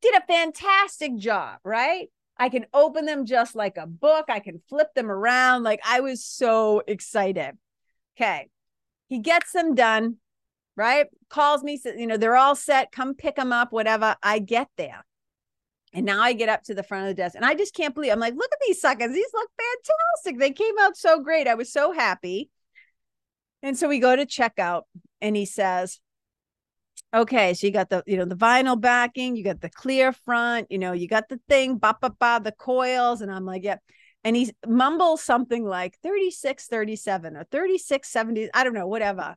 Did 0.01 0.15
a 0.15 0.25
fantastic 0.25 1.15
job, 1.15 1.59
right? 1.63 2.09
I 2.37 2.49
can 2.49 2.65
open 2.73 3.05
them 3.05 3.25
just 3.25 3.55
like 3.55 3.77
a 3.77 3.87
book. 3.87 4.25
I 4.29 4.39
can 4.39 4.61
flip 4.69 4.93
them 4.95 5.11
around. 5.11 5.63
Like 5.63 5.81
I 5.85 5.99
was 5.99 6.23
so 6.23 6.81
excited. 6.87 7.57
Okay. 8.17 8.49
He 9.07 9.19
gets 9.19 9.51
them 9.51 9.75
done, 9.75 10.17
right? 10.75 11.07
Calls 11.29 11.63
me, 11.63 11.77
says, 11.77 11.95
you 11.97 12.07
know, 12.07 12.17
they're 12.17 12.35
all 12.35 12.55
set. 12.55 12.91
Come 12.91 13.13
pick 13.13 13.35
them 13.35 13.51
up, 13.51 13.71
whatever. 13.71 14.15
I 14.23 14.39
get 14.39 14.69
there. 14.77 15.05
And 15.93 16.05
now 16.05 16.21
I 16.21 16.33
get 16.33 16.49
up 16.49 16.63
to 16.63 16.73
the 16.73 16.81
front 16.81 17.03
of 17.03 17.09
the 17.09 17.21
desk 17.21 17.35
and 17.35 17.45
I 17.45 17.53
just 17.53 17.75
can't 17.75 17.93
believe 17.93 18.11
I'm 18.11 18.19
like, 18.19 18.33
look 18.33 18.51
at 18.51 18.59
these 18.65 18.81
suckers. 18.81 19.13
These 19.13 19.29
look 19.33 19.49
fantastic. 19.57 20.39
They 20.39 20.51
came 20.51 20.73
out 20.79 20.97
so 20.97 21.19
great. 21.19 21.47
I 21.47 21.53
was 21.53 21.71
so 21.71 21.91
happy. 21.91 22.49
And 23.61 23.77
so 23.77 23.87
we 23.87 23.99
go 23.99 24.15
to 24.15 24.25
checkout 24.25 24.83
and 25.21 25.35
he 25.35 25.45
says, 25.45 25.99
okay, 27.13 27.53
so 27.53 27.67
you 27.67 27.73
got 27.73 27.89
the, 27.89 28.03
you 28.07 28.17
know, 28.17 28.25
the 28.25 28.35
vinyl 28.35 28.79
backing, 28.79 29.35
you 29.35 29.43
got 29.43 29.61
the 29.61 29.69
clear 29.69 30.11
front, 30.11 30.67
you 30.71 30.79
know, 30.79 30.93
you 30.93 31.07
got 31.07 31.29
the 31.29 31.39
thing, 31.47 31.77
ba, 31.77 31.95
ba, 32.01 32.09
ba, 32.19 32.41
the 32.43 32.51
coils. 32.51 33.21
And 33.21 33.31
I'm 33.31 33.45
like, 33.45 33.63
yeah. 33.63 33.77
And 34.23 34.35
he 34.35 34.51
mumbles 34.65 35.21
something 35.21 35.65
like 35.65 35.97
36, 36.01 36.67
37 36.67 37.37
or 37.37 37.43
36, 37.45 38.09
70, 38.09 38.49
I 38.53 38.63
don't 38.63 38.73
know, 38.73 38.87
whatever. 38.87 39.35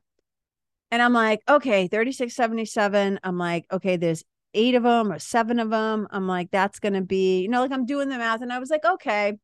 And 0.89 1.01
I'm 1.01 1.13
like, 1.13 1.41
okay, 1.49 1.87
36, 1.87 2.33
77. 2.33 3.19
I'm 3.21 3.37
like, 3.37 3.65
okay, 3.71 3.97
there's 3.97 4.23
eight 4.53 4.75
of 4.75 4.83
them 4.83 5.11
or 5.11 5.19
seven 5.19 5.59
of 5.59 5.69
them. 5.69 6.07
I'm 6.09 6.27
like, 6.27 6.49
that's 6.51 6.79
to 6.79 7.01
be, 7.01 7.41
you 7.41 7.49
know, 7.49 7.61
like 7.61 7.73
I'm 7.73 7.85
doing 7.85 8.07
the 8.09 8.17
math. 8.17 8.41
And 8.41 8.53
I 8.53 8.59
was 8.59 8.69
like, 8.69 8.85
okay. 8.85 9.37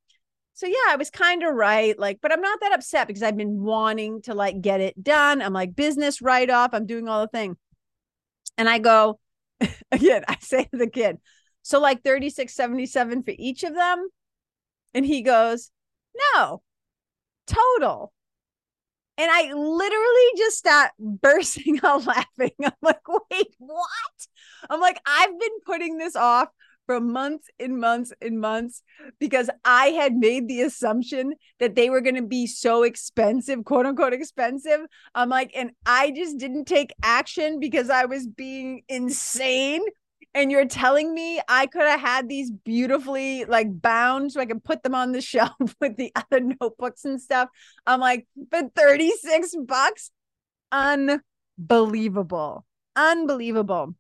So 0.53 0.67
yeah, 0.67 0.75
I 0.89 0.95
was 0.95 1.09
kind 1.09 1.43
of 1.43 1.53
right. 1.53 1.97
Like, 1.99 2.19
but 2.21 2.31
I'm 2.31 2.41
not 2.41 2.59
that 2.61 2.73
upset 2.73 3.07
because 3.07 3.23
I've 3.23 3.35
been 3.35 3.61
wanting 3.61 4.21
to 4.23 4.33
like 4.33 4.61
get 4.61 4.79
it 4.79 5.03
done. 5.03 5.41
I'm 5.41 5.53
like 5.53 5.75
business 5.75 6.21
write 6.21 6.49
off. 6.49 6.69
I'm 6.73 6.85
doing 6.85 7.09
all 7.09 7.21
the 7.21 7.27
thing. 7.27 7.57
And 8.57 8.69
I 8.69 8.79
go, 8.79 9.19
again, 9.91 10.23
I 10.27 10.37
say 10.41 10.65
to 10.65 10.77
the 10.77 10.89
kid, 10.89 11.17
so 11.61 11.79
like 11.79 12.03
36, 12.03 12.53
77 12.53 13.23
for 13.23 13.33
each 13.37 13.63
of 13.63 13.73
them. 13.73 14.07
And 14.93 15.05
he 15.05 15.21
goes, 15.21 15.71
no, 16.35 16.61
total. 17.47 18.13
And 19.17 19.29
I 19.31 19.53
literally 19.53 20.31
just 20.37 20.57
start 20.57 20.91
bursting 20.99 21.79
out 21.83 22.05
laughing. 22.05 22.51
I'm 22.63 22.71
like, 22.81 23.07
wait, 23.31 23.55
what? 23.59 24.27
I'm 24.69 24.79
like, 24.79 24.99
I've 25.05 25.39
been 25.39 25.59
putting 25.65 25.97
this 25.97 26.15
off 26.15 26.49
for 26.85 26.99
months 26.99 27.47
and 27.59 27.79
months 27.79 28.13
and 28.21 28.39
months 28.39 28.83
because 29.19 29.49
I 29.63 29.87
had 29.87 30.15
made 30.15 30.47
the 30.47 30.61
assumption 30.61 31.33
that 31.59 31.75
they 31.75 31.89
were 31.89 32.01
going 32.01 32.15
to 32.15 32.21
be 32.21 32.47
so 32.47 32.83
expensive, 32.83 33.63
quote 33.65 33.85
unquote 33.85 34.13
expensive. 34.13 34.81
I'm 35.15 35.29
like, 35.29 35.51
and 35.55 35.71
I 35.85 36.11
just 36.11 36.37
didn't 36.37 36.65
take 36.65 36.93
action 37.03 37.59
because 37.59 37.89
I 37.89 38.05
was 38.05 38.27
being 38.27 38.83
insane 38.89 39.83
and 40.33 40.51
you're 40.51 40.65
telling 40.65 41.13
me 41.13 41.39
I 41.47 41.67
could 41.67 41.83
have 41.83 41.99
had 41.99 42.27
these 42.27 42.51
beautifully 42.51 43.45
like 43.45 43.81
bound 43.81 44.31
so 44.31 44.41
I 44.41 44.45
can 44.45 44.59
put 44.59 44.83
them 44.83 44.95
on 44.95 45.11
the 45.11 45.21
shelf 45.33 45.53
with 45.79 45.97
the 45.97 46.11
other 46.15 46.39
notebooks 46.41 47.05
and 47.05 47.21
stuff. 47.21 47.49
I'm 47.85 47.99
like, 47.99 48.27
for 48.49 48.69
36 48.75 49.55
bucks, 49.65 50.11
unbelievable. 50.71 52.65
Unbelievable. 52.95 53.95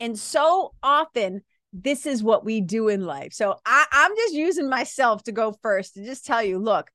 And 0.00 0.18
so 0.18 0.74
often, 0.82 1.42
this 1.72 2.06
is 2.06 2.22
what 2.22 2.44
we 2.44 2.60
do 2.60 2.88
in 2.88 3.04
life. 3.04 3.32
So 3.32 3.56
I, 3.64 3.86
I'm 3.92 4.16
just 4.16 4.34
using 4.34 4.68
myself 4.68 5.22
to 5.24 5.32
go 5.32 5.54
first 5.62 5.94
to 5.94 6.04
just 6.04 6.24
tell 6.24 6.42
you 6.42 6.58
look, 6.58 6.90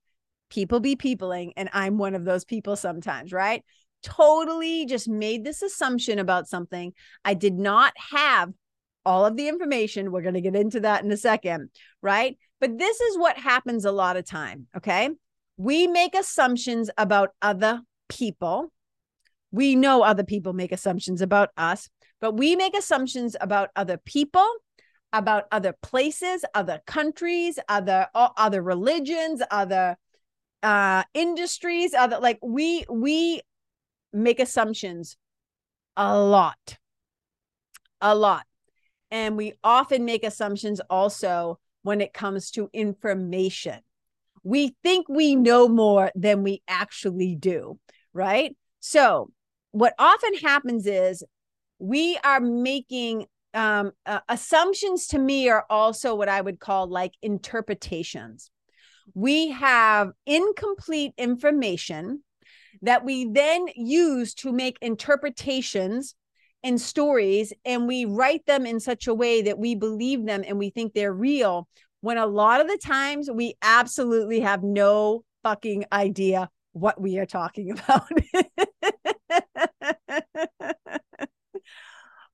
people 0.50 0.80
be 0.80 0.96
peopling, 0.96 1.54
and 1.58 1.70
I'm 1.74 1.98
one 1.98 2.16
of 2.16 2.26
those 2.26 2.46
people 2.46 2.76
sometimes, 2.76 3.32
right? 3.32 3.64
totally 4.04 4.86
just 4.86 5.08
made 5.08 5.44
this 5.44 5.62
assumption 5.62 6.20
about 6.20 6.48
something. 6.48 6.94
I 7.26 7.34
did 7.34 7.58
not 7.58 7.94
have 8.12 8.52
all 9.06 9.26
of 9.26 9.36
the 9.36 9.48
information. 9.48 10.12
We're 10.12 10.22
going 10.22 10.36
to 10.36 10.42
get 10.42 10.56
into 10.56 10.82
that 10.82 11.04
in 11.04 11.12
a 11.12 11.18
second, 11.18 11.70
right? 12.02 12.38
But 12.62 12.78
this 12.78 13.00
is 13.00 13.18
what 13.18 13.38
happens 13.38 13.86
a 13.86 13.92
lot 13.92 14.18
of 14.18 14.26
time, 14.26 14.68
okay? 14.78 15.10
We 15.58 15.88
make 15.88 16.16
assumptions 16.16 16.90
about 16.98 17.30
other 17.42 17.82
people. 18.10 18.72
We 19.54 19.76
know 19.76 20.02
other 20.02 20.24
people 20.24 20.52
make 20.54 20.72
assumptions 20.72 21.22
about 21.22 21.52
us, 21.56 21.88
but 22.20 22.34
we 22.34 22.56
make 22.56 22.76
assumptions 22.76 23.36
about 23.40 23.70
other 23.76 23.98
people, 23.98 24.50
about 25.14 25.46
other 25.52 25.76
places, 25.84 26.44
other 26.56 26.82
countries, 26.88 27.60
other 27.70 28.08
other 28.16 28.64
religions, 28.64 29.44
other 29.52 29.96
uh 30.64 31.04
industries, 31.14 31.94
other 31.94 32.20
like 32.20 32.40
we 32.42 32.84
we 32.90 33.42
make 34.12 34.40
assumptions 34.40 35.18
a 35.96 36.18
lot. 36.18 36.78
A 38.02 38.16
lot. 38.16 38.46
And 39.12 39.38
we 39.38 39.54
often 39.64 40.04
make 40.04 40.24
assumptions 40.24 40.82
also 40.90 41.60
when 41.84 42.02
it 42.02 42.12
comes 42.12 42.50
to 42.52 42.72
information. 42.74 43.82
We 44.44 44.76
think 44.82 45.08
we 45.08 45.36
know 45.36 45.68
more 45.68 46.12
than 46.16 46.42
we 46.42 46.64
actually 46.68 47.36
do, 47.36 47.80
right? 48.14 48.58
So, 48.80 49.30
what 49.74 49.94
often 49.98 50.36
happens 50.36 50.86
is 50.86 51.24
we 51.80 52.18
are 52.24 52.40
making 52.40 53.26
um, 53.56 53.92
uh, 54.06 54.20
assumptions 54.30 55.08
to 55.08 55.20
me 55.20 55.50
are 55.50 55.66
also 55.70 56.16
what 56.16 56.30
I 56.30 56.40
would 56.40 56.60
call 56.60 56.88
like 56.88 57.14
interpretations. 57.22 58.50
We 59.14 59.50
have 59.50 60.12
incomplete 60.26 61.14
information 61.18 62.24
that 62.84 63.04
we 63.04 63.26
then 63.26 63.66
use 63.76 64.34
to 64.36 64.52
make 64.52 64.78
interpretations 64.82 66.16
and 66.64 66.80
stories 66.80 67.52
and 67.66 67.88
we 67.88 68.06
write 68.06 68.46
them 68.46 68.66
in 68.66 68.80
such 68.80 69.08
a 69.08 69.14
way 69.14 69.42
that 69.42 69.58
we 69.58 69.76
believe 69.76 70.26
them 70.26 70.44
and 70.48 70.58
we 70.58 70.70
think 70.70 70.94
they're 70.94 71.14
real 71.14 71.68
when 72.02 72.18
a 72.18 72.26
lot 72.26 72.62
of 72.62 72.68
the 72.68 72.78
times 72.78 73.30
we 73.30 73.56
absolutely 73.62 74.40
have 74.40 74.64
no 74.64 75.24
fucking 75.42 75.86
idea 75.92 76.50
what 76.74 77.00
we 77.02 77.18
are 77.18 77.26
talking 77.26 77.72
about. 77.78 78.08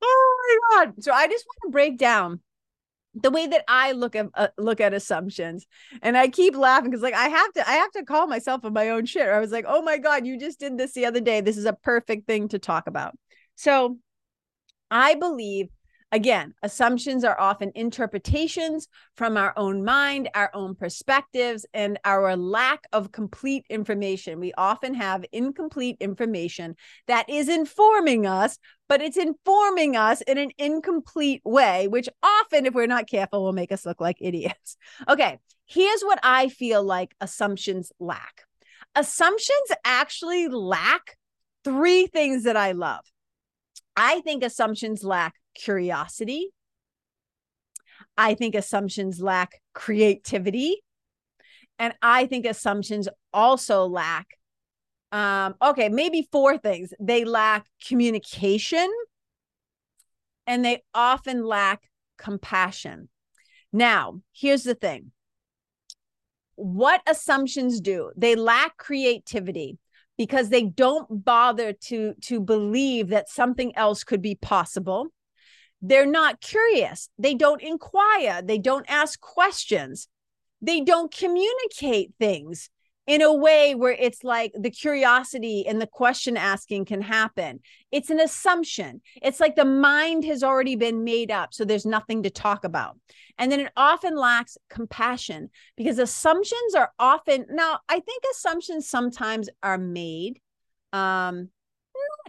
oh 0.01 0.59
my 0.71 0.85
god. 0.85 1.03
So 1.03 1.11
I 1.11 1.27
just 1.27 1.45
want 1.45 1.59
to 1.63 1.71
break 1.71 1.97
down 1.97 2.41
the 3.15 3.31
way 3.31 3.47
that 3.47 3.63
I 3.67 3.93
look 3.93 4.15
at 4.15 4.27
uh, 4.33 4.47
look 4.57 4.81
at 4.81 4.93
assumptions, 4.93 5.67
and 6.01 6.17
I 6.17 6.27
keep 6.27 6.55
laughing 6.55 6.91
because 6.91 7.03
like 7.03 7.13
I 7.13 7.27
have 7.29 7.53
to 7.53 7.67
I 7.67 7.73
have 7.73 7.91
to 7.91 8.03
call 8.03 8.27
myself 8.27 8.63
on 8.65 8.73
my 8.73 8.89
own 8.89 9.05
shit. 9.05 9.27
I 9.27 9.39
was 9.39 9.51
like, 9.51 9.65
oh 9.67 9.81
my 9.81 9.97
god, 9.97 10.25
you 10.25 10.39
just 10.39 10.59
did 10.59 10.77
this 10.77 10.93
the 10.93 11.05
other 11.05 11.21
day. 11.21 11.41
This 11.41 11.57
is 11.57 11.65
a 11.65 11.73
perfect 11.73 12.27
thing 12.27 12.47
to 12.49 12.59
talk 12.59 12.87
about. 12.87 13.17
So, 13.55 13.97
I 14.91 15.15
believe 15.15 15.69
Again, 16.11 16.55
assumptions 16.63 17.23
are 17.23 17.39
often 17.39 17.71
interpretations 17.75 18.87
from 19.15 19.37
our 19.37 19.53
own 19.55 19.83
mind, 19.83 20.29
our 20.33 20.49
own 20.55 20.73
perspectives, 20.73 21.67
and 21.73 21.99
our 22.03 22.35
lack 22.35 22.87
of 22.91 23.11
complete 23.11 23.65
information. 23.69 24.39
We 24.39 24.53
often 24.53 24.95
have 24.95 25.23
incomplete 25.31 25.97
information 25.99 26.75
that 27.07 27.29
is 27.29 27.47
informing 27.47 28.25
us, 28.25 28.57
but 28.87 29.01
it's 29.01 29.17
informing 29.17 29.95
us 29.95 30.21
in 30.21 30.39
an 30.39 30.51
incomplete 30.57 31.41
way, 31.45 31.87
which 31.87 32.09
often, 32.23 32.65
if 32.65 32.73
we're 32.73 32.87
not 32.87 33.07
careful, 33.07 33.43
will 33.43 33.53
make 33.53 33.71
us 33.71 33.85
look 33.85 34.01
like 34.01 34.17
idiots. 34.19 34.77
Okay, 35.07 35.39
here's 35.65 36.01
what 36.01 36.19
I 36.23 36.49
feel 36.49 36.83
like 36.83 37.15
assumptions 37.21 37.91
lack 37.99 38.43
assumptions 38.95 39.71
actually 39.85 40.47
lack 40.47 41.17
three 41.63 42.07
things 42.07 42.43
that 42.43 42.57
I 42.57 42.71
love. 42.71 43.05
I 43.95 44.21
think 44.21 44.43
assumptions 44.43 45.03
lack 45.03 45.35
curiosity. 45.59 46.49
I 48.17 48.33
think 48.33 48.55
assumptions 48.55 49.21
lack 49.21 49.61
creativity. 49.73 50.81
And 51.77 51.93
I 52.01 52.25
think 52.25 52.45
assumptions 52.45 53.07
also 53.33 53.85
lack, 53.85 54.27
um, 55.11 55.55
okay, 55.61 55.89
maybe 55.89 56.27
four 56.31 56.57
things. 56.57 56.93
They 56.99 57.23
lack 57.23 57.65
communication 57.87 58.89
and 60.45 60.65
they 60.65 60.83
often 60.93 61.45
lack 61.45 61.83
compassion. 62.17 63.09
Now, 63.71 64.21
here's 64.33 64.63
the 64.63 64.75
thing 64.75 65.11
what 66.55 67.01
assumptions 67.07 67.79
do 67.79 68.11
they 68.17 68.35
lack 68.35 68.75
creativity 68.75 69.77
because 70.17 70.49
they 70.49 70.63
don't 70.63 71.23
bother 71.23 71.71
to 71.71 72.13
to 72.21 72.41
believe 72.41 73.07
that 73.09 73.29
something 73.29 73.73
else 73.77 74.03
could 74.03 74.21
be 74.21 74.35
possible 74.35 75.07
they're 75.81 76.05
not 76.05 76.41
curious. 76.41 77.09
They 77.17 77.35
don't 77.35 77.61
inquire. 77.61 78.41
They 78.41 78.57
don't 78.57 78.85
ask 78.89 79.19
questions. 79.19 80.07
They 80.61 80.81
don't 80.81 81.13
communicate 81.13 82.13
things 82.19 82.69
in 83.07 83.23
a 83.23 83.33
way 83.33 83.73
where 83.73 83.93
it's 83.93 84.23
like 84.23 84.51
the 84.53 84.69
curiosity 84.69 85.65
and 85.65 85.81
the 85.81 85.87
question 85.87 86.37
asking 86.37 86.85
can 86.85 87.01
happen. 87.01 87.59
It's 87.91 88.11
an 88.11 88.19
assumption. 88.19 89.01
It's 89.21 89.39
like 89.39 89.55
the 89.55 89.65
mind 89.65 90.25
has 90.25 90.43
already 90.43 90.75
been 90.75 91.03
made 91.03 91.31
up. 91.31 91.51
So 91.51 91.65
there's 91.65 91.87
nothing 91.87 92.21
to 92.23 92.29
talk 92.29 92.65
about. 92.65 92.99
And 93.39 93.51
then 93.51 93.61
it 93.61 93.71
often 93.75 94.15
lacks 94.15 94.59
compassion 94.69 95.49
because 95.75 95.97
assumptions 95.97 96.75
are 96.75 96.91
often, 96.99 97.47
now, 97.49 97.79
I 97.89 97.99
think 97.99 98.23
assumptions 98.31 98.87
sometimes 98.87 99.49
are 99.63 99.79
made 99.79 100.39
um, 100.93 101.49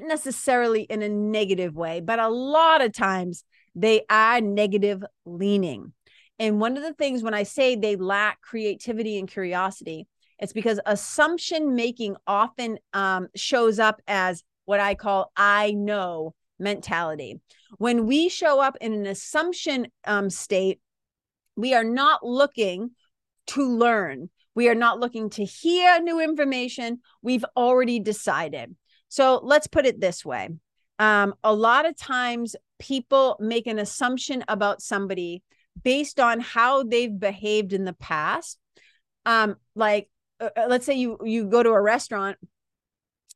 necessarily 0.01 0.83
in 0.83 1.03
a 1.03 1.09
negative 1.09 1.75
way, 1.75 2.01
but 2.01 2.19
a 2.19 2.29
lot 2.29 2.83
of 2.83 2.93
times 2.93 3.45
they 3.75 4.03
are 4.11 4.41
negative 4.41 5.05
leaning. 5.25 5.93
And 6.39 6.61
one 6.61 6.77
of 6.77 6.83
the 6.83 6.95
things 6.95 7.23
when 7.23 7.35
I 7.35 7.43
say 7.43 7.77
they 7.77 7.97
lack 7.97 8.41
creativity 8.41 9.19
and 9.19 9.31
curiosity, 9.31 10.07
it's 10.39 10.55
because 10.55 10.81
assumption 10.87 11.75
making 11.75 12.17
often 12.27 12.79
um, 12.93 13.29
shows 13.37 13.79
up 13.79 14.01
as 14.09 14.43
what 14.65 14.81
I 14.81 14.95
call 14.95 15.33
I 15.37 15.73
know 15.73 16.35
mentality. 16.59 17.41
When 17.79 18.07
we 18.07 18.29
show 18.29 18.61
up 18.61 18.77
in 18.81 18.93
an 18.93 19.07
assumption 19.07 19.89
um, 20.07 20.31
state, 20.31 20.81
we 21.57 21.75
are 21.75 21.85
not 21.85 22.25
looking 22.25 22.93
to 23.49 23.69
learn. 23.69 24.31
We 24.55 24.69
are 24.69 24.75
not 24.75 24.99
looking 24.99 25.31
to 25.31 25.45
hear 25.45 26.01
new 26.01 26.21
information. 26.21 27.01
We've 27.23 27.45
already 27.57 28.01
decided. 28.01 28.75
So 29.11 29.41
let's 29.43 29.67
put 29.67 29.85
it 29.85 30.01
this 30.01 30.25
way. 30.25 30.49
Um, 30.99 31.35
a 31.45 31.53
lot 31.53 31.85
of 31.85 31.97
times 31.97 32.57
people 32.79 33.37
make 33.41 33.67
an 33.67 33.79
assumption 33.79 34.45
about 34.49 34.81
somebody 34.81 35.43
based 35.83 36.21
on 36.21 36.41
how 36.41 36.85
they've 36.85 37.19
behaved 37.19 37.73
in 37.73 37.85
the 37.85 37.93
past. 37.93 38.59
Um, 39.27 39.57
like 39.75 40.09
uh, 40.41 40.51
uh 40.57 40.67
let's 40.69 40.87
say 40.87 40.95
you 40.95 41.19
you 41.25 41.47
go 41.47 41.63
to 41.63 41.71
a 41.71 41.81
restaurant 41.81 42.39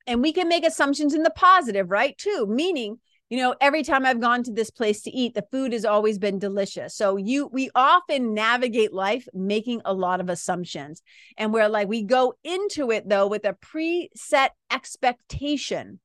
and 0.07 0.23
we 0.23 0.33
can 0.33 0.49
make 0.49 0.64
assumptions 0.64 1.12
in 1.12 1.23
the 1.23 1.31
positive, 1.31 1.90
right? 1.90 2.16
Too, 2.16 2.47
meaning 2.49 3.00
you 3.35 3.41
know 3.41 3.55
every 3.61 3.83
time 3.83 4.07
i've 4.07 4.21
gone 4.21 4.45
to 4.45 4.53
this 4.53 4.71
place 4.71 5.03
to 5.03 5.11
eat 5.11 5.35
the 5.35 5.45
food 5.50 5.73
has 5.73 5.85
always 5.85 6.19
been 6.19 6.38
delicious. 6.38 6.95
So 6.95 7.17
you 7.17 7.49
we 7.49 7.69
often 7.75 8.33
navigate 8.33 8.93
life 8.93 9.26
making 9.35 9.83
a 9.85 9.93
lot 9.93 10.21
of 10.21 10.29
assumptions. 10.29 11.03
And 11.37 11.53
we're 11.53 11.69
like 11.69 11.88
we 11.88 12.03
go 12.05 12.35
into 12.45 12.93
it 12.93 13.09
though 13.09 13.26
with 13.26 13.45
a 13.45 13.55
preset 13.55 14.50
expectation 14.71 15.99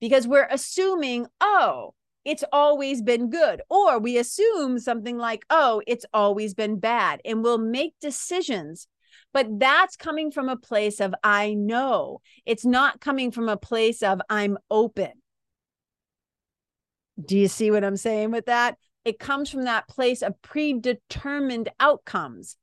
because 0.00 0.26
we're 0.26 0.48
assuming 0.50 1.26
oh 1.40 1.94
it's 2.24 2.44
always 2.52 3.02
been 3.02 3.30
good. 3.30 3.60
Or 3.68 3.98
we 3.98 4.18
assume 4.18 4.78
something 4.78 5.16
like 5.16 5.44
oh 5.50 5.80
it's 5.86 6.06
always 6.12 6.54
been 6.54 6.80
bad 6.80 7.20
and 7.24 7.42
we'll 7.42 7.58
make 7.58 7.94
decisions. 8.00 8.88
But 9.32 9.60
that's 9.60 9.96
coming 9.96 10.32
from 10.32 10.48
a 10.48 10.56
place 10.56 11.00
of 11.00 11.14
i 11.22 11.54
know. 11.54 12.20
It's 12.46 12.64
not 12.64 13.00
coming 13.00 13.30
from 13.30 13.48
a 13.48 13.56
place 13.56 14.02
of 14.02 14.20
i'm 14.28 14.58
open 14.70 15.12
do 17.22 17.38
you 17.38 17.48
see 17.48 17.70
what 17.70 17.84
I'm 17.84 17.96
saying 17.96 18.30
with 18.30 18.46
that? 18.46 18.76
It 19.04 19.18
comes 19.18 19.50
from 19.50 19.64
that 19.64 19.88
place 19.88 20.22
of 20.22 20.40
predetermined 20.42 21.68
outcomes 21.78 22.56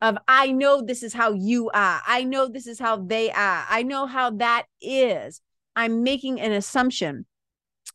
of 0.00 0.16
I 0.28 0.52
know 0.52 0.82
this 0.82 1.02
is 1.02 1.12
how 1.12 1.32
you 1.32 1.70
are. 1.70 2.00
I 2.06 2.24
know 2.24 2.48
this 2.48 2.66
is 2.66 2.78
how 2.78 2.98
they 2.98 3.30
are. 3.30 3.64
I 3.68 3.82
know 3.82 4.06
how 4.06 4.30
that 4.32 4.66
is. 4.80 5.40
I'm 5.74 6.02
making 6.02 6.40
an 6.40 6.52
assumption. 6.52 7.26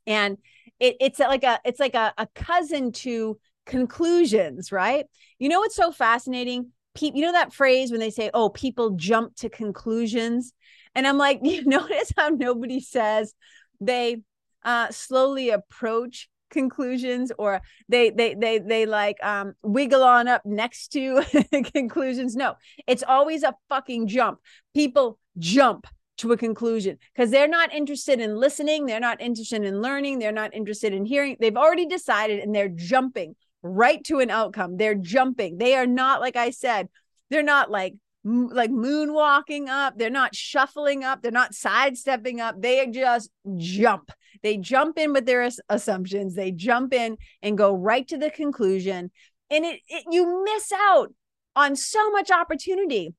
And 0.05 0.38
it, 0.79 0.98
it's 1.00 1.19
like 1.19 1.43
a 1.43 1.60
it's 1.63 1.79
like 1.79 1.95
a, 1.95 2.13
a 2.17 2.27
cousin 2.36 2.91
to 2.91 3.39
conclusions, 3.65 4.72
right? 4.72 5.05
You 5.39 5.50
know 5.50 5.60
what's 5.60 5.75
so 5.75 5.91
fascinating? 5.91 6.72
People, 6.95 7.19
you 7.19 7.25
know 7.25 7.31
that 7.31 7.53
phrase 7.53 7.91
when 7.91 8.00
they 8.00 8.10
say, 8.10 8.29
"Oh, 8.33 8.50
people 8.50 8.91
jump 8.91 9.36
to 9.38 9.50
conclusions," 9.50 10.53
and 10.95 11.07
I'm 11.07 11.17
like, 11.17 11.39
you 11.43 11.63
notice 11.65 12.12
how 12.17 12.29
nobody 12.29 12.79
says 12.79 13.33
they 13.79 14.17
uh, 14.65 14.89
slowly 14.91 15.50
approach 15.50 16.29
conclusions 16.53 17.32
or 17.38 17.62
they 17.89 18.12
they 18.12 18.36
they 18.36 18.60
they 18.60 18.86
like 18.86 19.17
um 19.24 19.53
wiggle 19.63 20.03
on 20.03 20.27
up 20.27 20.46
next 20.46 20.89
to 20.89 21.22
conclusions. 21.74 22.36
No 22.36 22.53
it's 22.88 23.03
always 23.03 23.43
a 23.43 23.55
fucking 23.67 24.08
jump. 24.08 24.39
People 24.74 25.20
jump 25.38 25.88
to 26.17 26.32
a 26.32 26.38
conclusion 26.38 26.98
because 27.13 27.32
they're 27.32 27.48
not 27.48 27.74
interested 27.74 28.20
in 28.20 28.38
listening 28.38 28.86
they're 28.86 29.00
not 29.00 29.20
interested 29.20 29.63
in 29.63 29.82
learning 29.82 30.20
they're 30.20 30.32
not 30.32 30.53
interested 30.53 30.93
in 30.93 31.05
hearing. 31.05 31.36
They've 31.39 31.58
already 31.58 31.88
decided 31.88 32.39
and 32.39 32.53
they're 32.55 32.70
jumping 32.70 33.36
right 33.63 34.03
to 34.05 34.20
an 34.20 34.29
outcome. 34.29 34.77
They're 34.77 34.96
jumping. 34.96 35.58
They 35.58 35.75
are 35.75 35.88
not 35.88 36.22
like 36.22 36.36
i 36.36 36.51
said 36.51 36.88
they're 37.29 37.43
not 37.43 37.72
like 37.72 37.96
like 38.24 38.70
moonwalking 38.70 39.67
up. 39.67 39.98
They're 39.98 40.10
not 40.10 40.34
shuffling 40.34 41.03
up. 41.03 41.22
They're 41.22 41.32
not 41.32 41.53
sidestepping 41.53 42.39
up. 42.39 42.62
They 42.62 42.88
just 42.88 43.29
jump 43.58 44.12
they 44.43 44.57
jump 44.57 45.00
in 45.00 45.13
with 45.13 45.25
their 45.25 45.50
assumptions, 45.69 46.35
they 46.35 46.51
jump 46.51 46.93
in 46.93 47.17
and 47.41 47.57
go 47.57 47.75
right 47.75 48.07
to 48.09 48.17
the 48.17 48.29
conclusion. 48.29 49.09
And 49.50 49.65
it, 49.65 49.79
it 49.88 50.05
you 50.12 50.43
miss 50.43 50.71
out 50.71 51.13
on 51.55 51.75
so 51.75 52.12
much 52.12 52.29
opportunity 52.29 53.13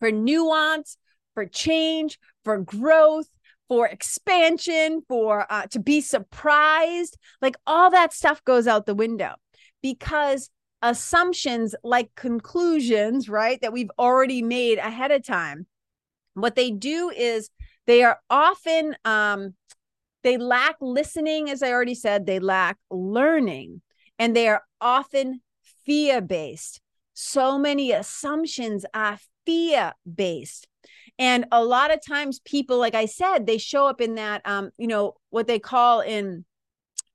for 0.00 0.10
nuance, 0.10 0.96
for 1.34 1.46
change, 1.46 2.18
for 2.44 2.58
growth, 2.58 3.28
for 3.68 3.88
expansion, 3.88 5.02
for 5.08 5.46
uh, 5.50 5.66
to 5.68 5.80
be 5.80 6.00
surprised. 6.00 7.16
Like 7.40 7.56
all 7.66 7.90
that 7.90 8.12
stuff 8.12 8.44
goes 8.44 8.66
out 8.66 8.86
the 8.86 8.94
window 8.94 9.34
because 9.82 10.50
assumptions 10.82 11.74
like 11.82 12.14
conclusions, 12.14 13.28
right, 13.28 13.58
that 13.62 13.72
we've 13.72 13.90
already 13.98 14.42
made 14.42 14.78
ahead 14.78 15.10
of 15.10 15.24
time, 15.24 15.66
what 16.34 16.54
they 16.56 16.70
do 16.70 17.10
is 17.10 17.48
they 17.86 18.02
are 18.02 18.18
often 18.28 18.96
um, 19.04 19.54
they 20.24 20.38
lack 20.38 20.76
listening, 20.80 21.50
as 21.50 21.62
I 21.62 21.70
already 21.70 21.94
said, 21.94 22.26
they 22.26 22.40
lack 22.40 22.78
learning, 22.90 23.82
and 24.18 24.34
they 24.34 24.48
are 24.48 24.62
often 24.80 25.42
fear 25.84 26.20
based. 26.20 26.80
So 27.12 27.58
many 27.58 27.92
assumptions 27.92 28.84
are 28.92 29.18
fear 29.46 29.92
based. 30.12 30.66
And 31.18 31.46
a 31.52 31.62
lot 31.62 31.92
of 31.92 32.00
times, 32.04 32.40
people, 32.40 32.78
like 32.78 32.94
I 32.94 33.06
said, 33.06 33.46
they 33.46 33.58
show 33.58 33.86
up 33.86 34.00
in 34.00 34.16
that, 34.16 34.42
um, 34.44 34.70
you 34.78 34.88
know, 34.88 35.14
what 35.30 35.46
they 35.46 35.60
call 35.60 36.00
in 36.00 36.44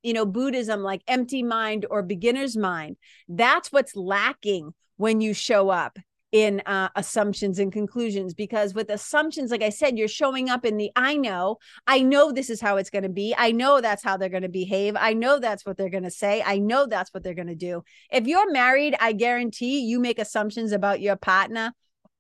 you 0.02 0.14
know 0.14 0.26
buddhism 0.26 0.82
like 0.82 1.02
empty 1.10 1.44
mind 1.44 1.86
or 1.90 2.02
beginner's 2.02 2.56
mind 2.56 2.96
that's 3.28 3.70
what's 3.70 3.98
lacking 3.98 4.74
when 4.96 5.20
you 5.20 5.34
show 5.34 5.70
up 5.70 6.00
in 6.32 6.62
uh, 6.66 6.90
assumptions 6.96 7.58
and 7.60 7.72
conclusions 7.72 8.34
because 8.34 8.74
with 8.74 8.90
assumptions 8.90 9.50
like 9.50 9.64
i 9.64 9.70
said 9.70 9.98
you're 9.98 10.08
showing 10.08 10.50
up 10.50 10.64
in 10.64 10.78
the 10.78 10.92
i 10.96 11.16
know 11.16 11.58
i 11.88 12.02
know 12.02 12.32
this 12.32 12.50
is 12.50 12.62
how 12.62 12.78
it's 12.78 12.90
going 12.90 13.04
to 13.04 13.10
be 13.10 13.34
i 13.38 13.52
know 13.52 13.82
that's 13.82 14.04
how 14.04 14.16
they're 14.16 14.30
going 14.30 14.44
to 14.44 14.50
behave 14.50 14.96
i 15.00 15.14
know 15.14 15.40
that's 15.40 15.66
what 15.66 15.78
they're 15.78 15.90
going 15.90 16.04
to 16.04 16.12
say 16.12 16.44
i 16.46 16.58
know 16.58 16.86
that's 16.86 17.14
what 17.14 17.24
they're 17.24 17.34
going 17.34 17.48
to 17.48 17.56
do 17.56 17.84
if 18.12 18.28
you're 18.28 18.52
married 18.52 18.96
i 19.00 19.12
guarantee 19.12 19.80
you 19.80 20.00
make 20.00 20.20
assumptions 20.20 20.72
about 20.72 21.02
your 21.02 21.16
partner 21.16 21.74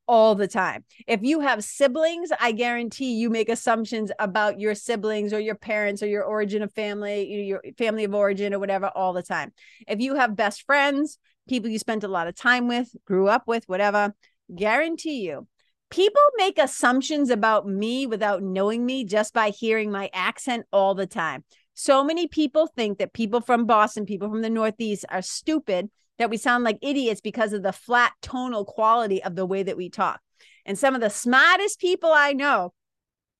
all 0.09 0.33
the 0.33 0.47
time. 0.47 0.83
If 1.05 1.21
you 1.21 1.41
have 1.41 1.63
siblings, 1.63 2.31
I 2.39 2.51
guarantee 2.51 3.13
you 3.13 3.29
make 3.29 3.47
assumptions 3.47 4.11
about 4.17 4.59
your 4.59 4.73
siblings 4.73 5.33
or 5.33 5.39
your 5.39 5.53
parents 5.53 6.01
or 6.01 6.07
your 6.07 6.23
origin 6.23 6.63
of 6.63 6.73
family, 6.73 7.31
your 7.43 7.61
family 7.77 8.05
of 8.05 8.15
origin 8.15 8.55
or 8.55 8.57
whatever 8.57 8.87
all 8.87 9.13
the 9.13 9.21
time. 9.21 9.53
If 9.87 9.99
you 9.99 10.15
have 10.15 10.35
best 10.35 10.63
friends, 10.63 11.19
people 11.49 11.69
you 11.69 11.79
spent 11.79 12.03
a 12.03 12.07
lot 12.07 12.27
of 12.27 12.35
time 12.35 12.67
with, 12.67 12.95
grew 13.05 13.27
up 13.27 13.43
with, 13.47 13.67
whatever, 13.67 14.13
guarantee 14.55 15.21
you. 15.21 15.47
People 15.89 16.21
make 16.37 16.59
assumptions 16.59 17.29
about 17.29 17.67
me 17.67 18.05
without 18.05 18.43
knowing 18.43 18.85
me 18.85 19.03
just 19.03 19.33
by 19.33 19.49
hearing 19.49 19.91
my 19.91 20.09
accent 20.13 20.65
all 20.71 20.93
the 20.93 21.07
time. 21.07 21.43
So 21.73 22.03
many 22.03 22.27
people 22.27 22.67
think 22.67 22.99
that 22.99 23.13
people 23.13 23.41
from 23.41 23.65
Boston, 23.65 24.05
people 24.05 24.29
from 24.29 24.41
the 24.41 24.49
Northeast 24.49 25.05
are 25.09 25.21
stupid, 25.21 25.89
that 26.19 26.29
we 26.29 26.37
sound 26.37 26.63
like 26.63 26.77
idiots 26.81 27.21
because 27.21 27.53
of 27.53 27.63
the 27.63 27.71
flat 27.71 28.11
tonal 28.21 28.65
quality 28.65 29.23
of 29.23 29.35
the 29.35 29.45
way 29.45 29.63
that 29.63 29.77
we 29.77 29.89
talk. 29.89 30.19
And 30.65 30.77
some 30.77 30.93
of 30.93 31.01
the 31.01 31.09
smartest 31.09 31.79
people 31.79 32.11
I 32.13 32.33
know, 32.33 32.73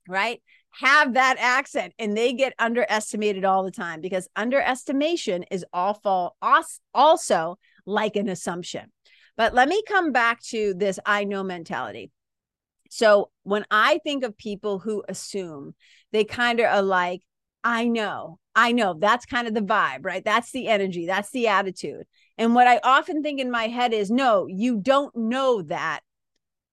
right, 0.08 0.41
have 0.72 1.13
that 1.13 1.38
accent 1.39 1.93
and 2.00 2.15
they 2.15 2.34
get 2.34 2.54
underestimated 2.58 3.43
all 3.43 3.63
the 3.63 3.72
time 3.72 4.02
because 4.02 4.28
underestimation 4.36 5.43
is 5.52 5.65
awful 5.74 6.36
also 6.93 7.58
like 7.89 8.15
an 8.15 8.30
assumption. 8.30 8.91
But 9.36 9.54
let 9.54 9.67
me 9.67 9.82
come 9.88 10.12
back 10.12 10.41
to 10.49 10.73
this 10.73 10.99
I 11.06 11.23
know 11.23 11.43
mentality. 11.43 12.12
So 12.89 13.32
when 13.43 13.65
I 13.71 13.99
think 14.04 14.23
of 14.23 14.38
people 14.38 14.80
who 14.80 15.04
assume, 15.08 15.75
they 16.12 16.23
kind 16.23 16.60
of 16.60 16.65
are 16.65 16.82
like, 16.82 17.21
I 17.63 17.88
know, 17.88 18.39
I 18.56 18.71
know. 18.71 18.95
That's 18.97 19.25
kind 19.25 19.47
of 19.47 19.54
the 19.54 19.62
vibe, 19.62 19.99
right? 20.04 20.23
That's 20.23 20.52
the 20.52 20.67
energy, 20.67 21.06
that's 21.06 21.32
the 21.32 21.47
attitude. 21.47 22.06
And 22.38 22.56
what 22.56 22.67
I 22.67 22.80
often 22.84 23.21
think 23.21 23.39
in 23.39 23.52
my 23.52 23.67
head 23.67 23.93
is, 23.93 24.10
no, 24.10 24.47
you 24.47 24.78
don't 24.78 25.15
know 25.15 25.62
that. 25.63 26.02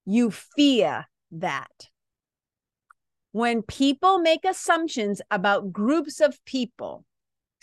You 0.05 0.31
fear 0.31 1.07
that. 1.33 1.89
When 3.33 3.63
people 3.63 4.19
make 4.19 4.45
assumptions 4.45 5.21
about 5.31 5.73
groups 5.73 6.21
of 6.21 6.43
people, 6.45 7.05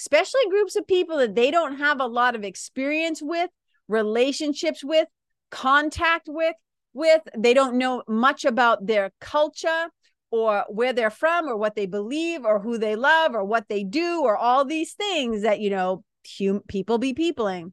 especially 0.04 0.42
groups 0.50 0.76
of 0.76 0.86
people 0.86 1.16
that 1.18 1.34
they 1.34 1.50
don't 1.50 1.78
have 1.78 2.02
a 2.02 2.06
lot 2.06 2.36
of 2.36 2.44
experience 2.44 3.22
with, 3.22 3.50
relationships 3.88 4.84
with, 4.84 5.08
contact 5.50 6.28
with, 6.28 6.56
with, 6.94 7.22
they 7.38 7.54
don't 7.54 7.78
know 7.78 8.04
much 8.06 8.44
about 8.44 8.86
their 8.86 9.14
culture 9.22 9.88
or 10.30 10.66
where 10.68 10.92
they're 10.92 11.10
from 11.10 11.48
or 11.48 11.56
what 11.56 11.76
they 11.76 11.86
believe 11.86 12.44
or 12.44 12.60
who 12.60 12.78
they 12.78 12.98
love 12.98 13.34
or 13.34 13.46
what 13.46 13.70
they 13.70 13.82
do 13.82 14.22
or 14.22 14.36
all 14.36 14.66
these 14.66 14.94
things 14.94 15.44
that 15.44 15.62
you 15.62 15.70
know 15.70 16.04
hum- 16.38 16.64
people 16.68 16.98
be 16.98 17.14
peopling. 17.14 17.72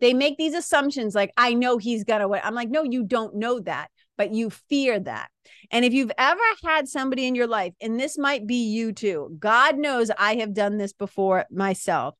They 0.00 0.12
make 0.12 0.36
these 0.36 0.52
assumptions 0.52 1.14
like 1.14 1.32
i 1.36 1.54
know 1.54 1.78
he's 1.78 2.04
gonna 2.04 2.28
win 2.28 2.40
i'm 2.44 2.54
like 2.54 2.68
no 2.68 2.82
you 2.82 3.04
don't 3.04 3.36
know 3.36 3.60
that 3.60 3.88
but 4.16 4.32
you 4.32 4.50
fear 4.50 4.98
that. 5.00 5.28
And 5.70 5.84
if 5.84 5.92
you've 5.92 6.12
ever 6.16 6.40
had 6.64 6.88
somebody 6.88 7.26
in 7.26 7.34
your 7.34 7.46
life, 7.46 7.74
and 7.80 7.98
this 7.98 8.16
might 8.16 8.46
be 8.46 8.66
you 8.66 8.92
too, 8.92 9.36
God 9.38 9.78
knows 9.78 10.10
I 10.16 10.36
have 10.36 10.54
done 10.54 10.78
this 10.78 10.92
before 10.92 11.44
myself. 11.50 12.14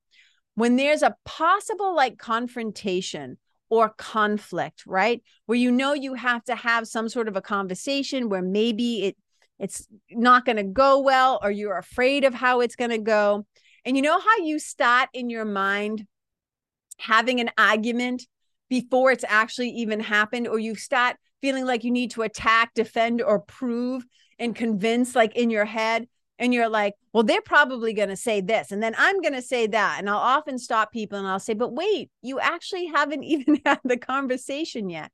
When 0.55 0.77
there's 0.77 1.03
a 1.03 1.17
possible 1.25 1.95
like 1.95 2.19
confrontation 2.19 3.39
or 3.69 3.89
conflict, 3.89 4.85
right? 4.87 5.23
Where 5.47 5.59
you 5.59 5.73
know 5.73 5.95
you 5.95 6.15
have 6.15 6.45
to 6.45 6.55
have 6.55 6.87
some 6.87 7.09
sort 7.09 7.29
of 7.29 7.37
a 7.37 7.43
conversation 7.43 8.29
where 8.29 8.43
maybe 8.43 9.05
it 9.05 9.17
it's 9.59 9.87
not 10.11 10.45
going 10.45 10.57
to 10.57 10.65
go 10.65 10.99
well 11.01 11.39
or 11.43 11.51
you're 11.51 11.79
afraid 11.79 12.25
of 12.25 12.35
how 12.35 12.61
it's 12.61 12.77
going 12.77 12.91
to 12.91 12.99
go. 12.99 13.47
And 13.85 13.97
you 13.97 14.03
know 14.03 14.19
how 14.19 14.43
you 14.43 14.59
start 14.59 15.09
in 15.15 15.31
your 15.31 15.45
mind 15.45 16.07
having 16.99 17.41
an 17.41 17.51
argument 17.57 18.25
before 18.69 19.13
it's 19.13 19.25
actually 19.29 19.71
even 19.71 20.01
happened, 20.01 20.49
or 20.49 20.59
you 20.59 20.75
start 20.75 21.17
feeling 21.45 21.67
like 21.67 21.85
you 21.85 21.91
need 21.91 22.11
to 22.11 22.23
attack, 22.23 22.73
defend, 22.73 23.21
or 23.21 23.39
prove 23.39 24.03
and 24.39 24.57
convince, 24.57 25.15
like 25.15 25.37
in 25.37 25.51
your 25.51 25.67
head. 25.67 26.09
And 26.39 26.55
you're 26.55 26.71
like, 26.71 26.95
well, 27.13 27.23
they're 27.23 27.43
probably 27.43 27.93
going 27.93 28.09
to 28.09 28.17
say 28.17 28.41
this, 28.41 28.73
and 28.73 28.83
then 28.83 28.95
I'm 28.97 29.21
going 29.21 29.35
to 29.35 29.43
say 29.43 29.67
that. 29.67 29.97
And 29.99 30.09
I'll 30.09 30.17
often 30.17 30.59
stop 30.59 30.91
people 30.91 31.19
and 31.19 31.29
I'll 31.29 31.39
say, 31.39 31.53
but 31.53 31.75
wait, 31.75 32.11
you 32.23 32.41
actually 32.41 32.87
haven't 32.87 33.25
even 33.35 33.61
had 33.67 33.79
the 33.85 33.99
conversation 33.99 34.89
yet. 34.89 35.13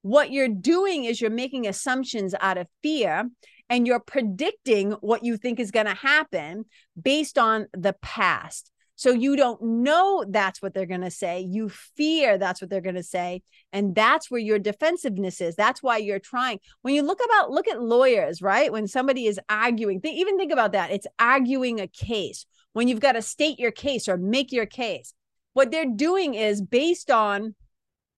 What 0.00 0.30
you're 0.30 0.48
doing 0.48 1.04
is 1.04 1.20
you're 1.20 1.30
making 1.30 1.66
assumptions 1.66 2.34
out 2.40 2.56
of 2.56 2.68
fear 2.82 3.28
and 3.68 3.86
you're 3.86 4.00
predicting 4.00 4.92
what 5.02 5.24
you 5.24 5.36
think 5.36 5.60
is 5.60 5.72
going 5.72 5.86
to 5.86 5.94
happen 5.94 6.64
based 7.00 7.36
on 7.36 7.66
the 7.74 7.92
past. 8.00 8.72
So 8.96 9.10
you 9.10 9.36
don't 9.36 9.62
know 9.62 10.24
that's 10.26 10.62
what 10.62 10.72
they're 10.72 10.86
going 10.86 11.02
to 11.02 11.10
say. 11.10 11.40
You 11.40 11.68
fear 11.68 12.38
that's 12.38 12.60
what 12.60 12.70
they're 12.70 12.80
going 12.80 12.94
to 12.96 13.02
say. 13.02 13.42
And 13.72 13.94
that's 13.94 14.30
where 14.30 14.40
your 14.40 14.58
defensiveness 14.58 15.40
is. 15.40 15.54
That's 15.54 15.82
why 15.82 15.98
you're 15.98 16.18
trying. 16.18 16.60
When 16.80 16.94
you 16.94 17.02
look 17.02 17.20
about, 17.24 17.50
look 17.50 17.68
at 17.68 17.82
lawyers, 17.82 18.40
right? 18.40 18.72
When 18.72 18.88
somebody 18.88 19.26
is 19.26 19.38
arguing, 19.50 20.00
they 20.02 20.12
even 20.12 20.38
think 20.38 20.52
about 20.52 20.72
that. 20.72 20.90
It's 20.90 21.06
arguing 21.18 21.78
a 21.78 21.86
case. 21.86 22.46
When 22.72 22.88
you've 22.88 23.00
got 23.00 23.12
to 23.12 23.22
state 23.22 23.58
your 23.58 23.70
case 23.70 24.08
or 24.08 24.16
make 24.16 24.50
your 24.50 24.66
case, 24.66 25.12
what 25.52 25.70
they're 25.70 25.84
doing 25.86 26.34
is 26.34 26.60
based 26.62 27.10
on 27.10 27.54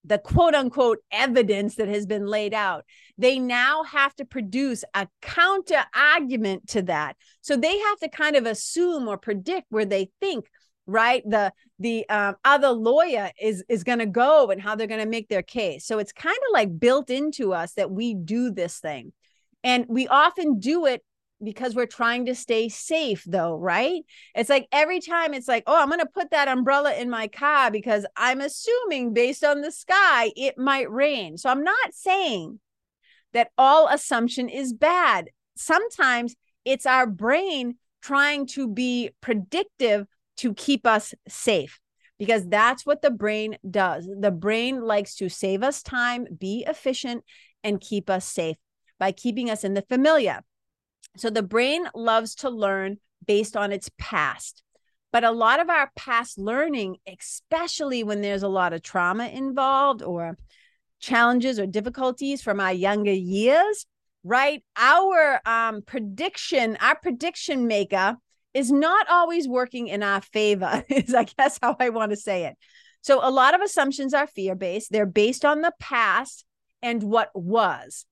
the 0.04 0.18
quote 0.18 0.54
unquote 0.54 0.98
evidence 1.10 1.74
that 1.76 1.88
has 1.88 2.06
been 2.06 2.26
laid 2.26 2.54
out. 2.54 2.84
They 3.18 3.38
now 3.38 3.82
have 3.82 4.14
to 4.16 4.24
produce 4.24 4.84
a 4.94 5.08
counter 5.20 5.84
argument 5.94 6.68
to 6.68 6.82
that. 6.82 7.16
So 7.40 7.56
they 7.56 7.78
have 7.78 7.98
to 7.98 8.08
kind 8.08 8.36
of 8.36 8.46
assume 8.46 9.08
or 9.08 9.18
predict 9.18 9.66
where 9.70 9.84
they 9.84 10.10
think 10.20 10.46
right? 10.88 11.22
The 11.28 11.52
the 11.78 12.08
um, 12.08 12.34
other 12.44 12.70
lawyer 12.70 13.30
is 13.40 13.62
is 13.68 13.84
going 13.84 14.00
to 14.00 14.06
go 14.06 14.50
and 14.50 14.60
how 14.60 14.74
they're 14.74 14.88
going 14.88 15.04
to 15.04 15.06
make 15.06 15.28
their 15.28 15.42
case. 15.42 15.86
So 15.86 15.98
it's 15.98 16.12
kind 16.12 16.36
of 16.36 16.52
like 16.52 16.80
built 16.80 17.10
into 17.10 17.52
us 17.52 17.74
that 17.74 17.92
we 17.92 18.14
do 18.14 18.50
this 18.50 18.80
thing. 18.80 19.12
And 19.62 19.84
we 19.88 20.08
often 20.08 20.58
do 20.58 20.86
it 20.86 21.04
because 21.44 21.74
we're 21.74 21.86
trying 21.86 22.26
to 22.26 22.34
stay 22.34 22.68
safe 22.68 23.22
though 23.24 23.56
right? 23.56 24.02
It's 24.34 24.50
like 24.50 24.66
every 24.72 25.00
time 25.00 25.34
it's 25.34 25.46
like 25.46 25.62
oh 25.68 25.80
i'm 25.80 25.88
going 25.88 26.00
to 26.00 26.06
put 26.06 26.32
that 26.32 26.48
umbrella 26.48 26.94
in 26.94 27.08
my 27.08 27.28
car 27.28 27.70
because 27.70 28.04
i'm 28.16 28.40
assuming 28.40 29.14
based 29.14 29.44
on 29.44 29.60
the 29.60 29.70
sky 29.70 30.32
it 30.34 30.58
might 30.58 30.90
rain. 30.90 31.38
So 31.38 31.48
i'm 31.48 31.62
not 31.62 31.92
saying 31.92 32.58
that 33.34 33.50
all 33.58 33.88
assumption 33.88 34.48
is 34.48 34.72
bad. 34.72 35.30
Sometimes 35.56 36.34
it's 36.64 36.86
our 36.86 37.06
brain 37.06 37.76
trying 38.00 38.46
to 38.46 38.68
be 38.68 39.10
predictive 39.20 40.06
to 40.38 40.54
keep 40.54 40.86
us 40.86 41.14
safe 41.28 41.80
because 42.18 42.48
that's 42.48 42.84
what 42.84 43.02
the 43.02 43.10
brain 43.10 43.58
does. 43.68 44.08
The 44.20 44.30
brain 44.30 44.82
likes 44.82 45.14
to 45.16 45.28
save 45.28 45.62
us 45.62 45.82
time, 45.82 46.26
be 46.38 46.64
efficient, 46.66 47.24
and 47.62 47.80
keep 47.80 48.10
us 48.10 48.26
safe 48.26 48.56
by 48.98 49.12
keeping 49.12 49.50
us 49.50 49.64
in 49.64 49.74
the 49.74 49.82
familiar. 49.82 50.40
So 51.16 51.30
the 51.30 51.42
brain 51.42 51.88
loves 51.94 52.34
to 52.36 52.50
learn 52.50 52.98
based 53.26 53.56
on 53.56 53.72
its 53.72 53.90
past. 53.98 54.62
But 55.12 55.24
a 55.24 55.30
lot 55.30 55.60
of 55.60 55.70
our 55.70 55.90
past 55.96 56.38
learning, 56.38 56.96
especially 57.06 58.02
when 58.04 58.20
there's 58.20 58.42
a 58.42 58.48
lot 58.48 58.72
of 58.72 58.82
trauma 58.82 59.26
involved 59.28 60.02
or 60.02 60.36
challenges 61.00 61.58
or 61.58 61.66
difficulties 61.66 62.42
from 62.42 62.60
our 62.60 62.72
younger 62.72 63.12
years, 63.12 63.86
right? 64.22 64.62
Our 64.76 65.40
um, 65.46 65.82
prediction, 65.82 66.76
our 66.80 66.96
prediction 66.96 67.66
maker 67.66 68.16
is 68.58 68.72
not 68.72 69.08
always 69.08 69.46
working 69.46 69.86
in 69.86 70.02
our 70.02 70.20
favor, 70.20 70.84
is 70.90 71.14
I 71.14 71.24
guess 71.24 71.58
how 71.62 71.76
I 71.78 71.90
want 71.90 72.10
to 72.10 72.16
say 72.16 72.46
it. 72.46 72.56
So 73.00 73.20
a 73.22 73.30
lot 73.30 73.54
of 73.54 73.60
assumptions 73.60 74.12
are 74.12 74.26
fear 74.26 74.56
based, 74.56 74.90
they're 74.90 75.06
based 75.06 75.44
on 75.44 75.62
the 75.62 75.72
past 75.78 76.44
and 76.82 77.02
what 77.04 77.30
was. 77.34 78.04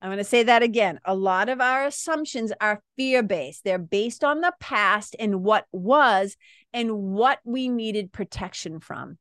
I'm 0.00 0.08
going 0.08 0.18
to 0.18 0.24
say 0.24 0.44
that 0.44 0.62
again. 0.62 0.98
A 1.04 1.14
lot 1.14 1.48
of 1.48 1.60
our 1.60 1.84
assumptions 1.84 2.52
are 2.60 2.82
fear 2.96 3.22
based. 3.22 3.62
They're 3.62 3.78
based 3.78 4.24
on 4.24 4.40
the 4.40 4.52
past 4.58 5.14
and 5.18 5.44
what 5.44 5.66
was 5.70 6.36
and 6.72 6.92
what 6.92 7.38
we 7.44 7.68
needed 7.68 8.12
protection 8.12 8.80
from. 8.80 9.18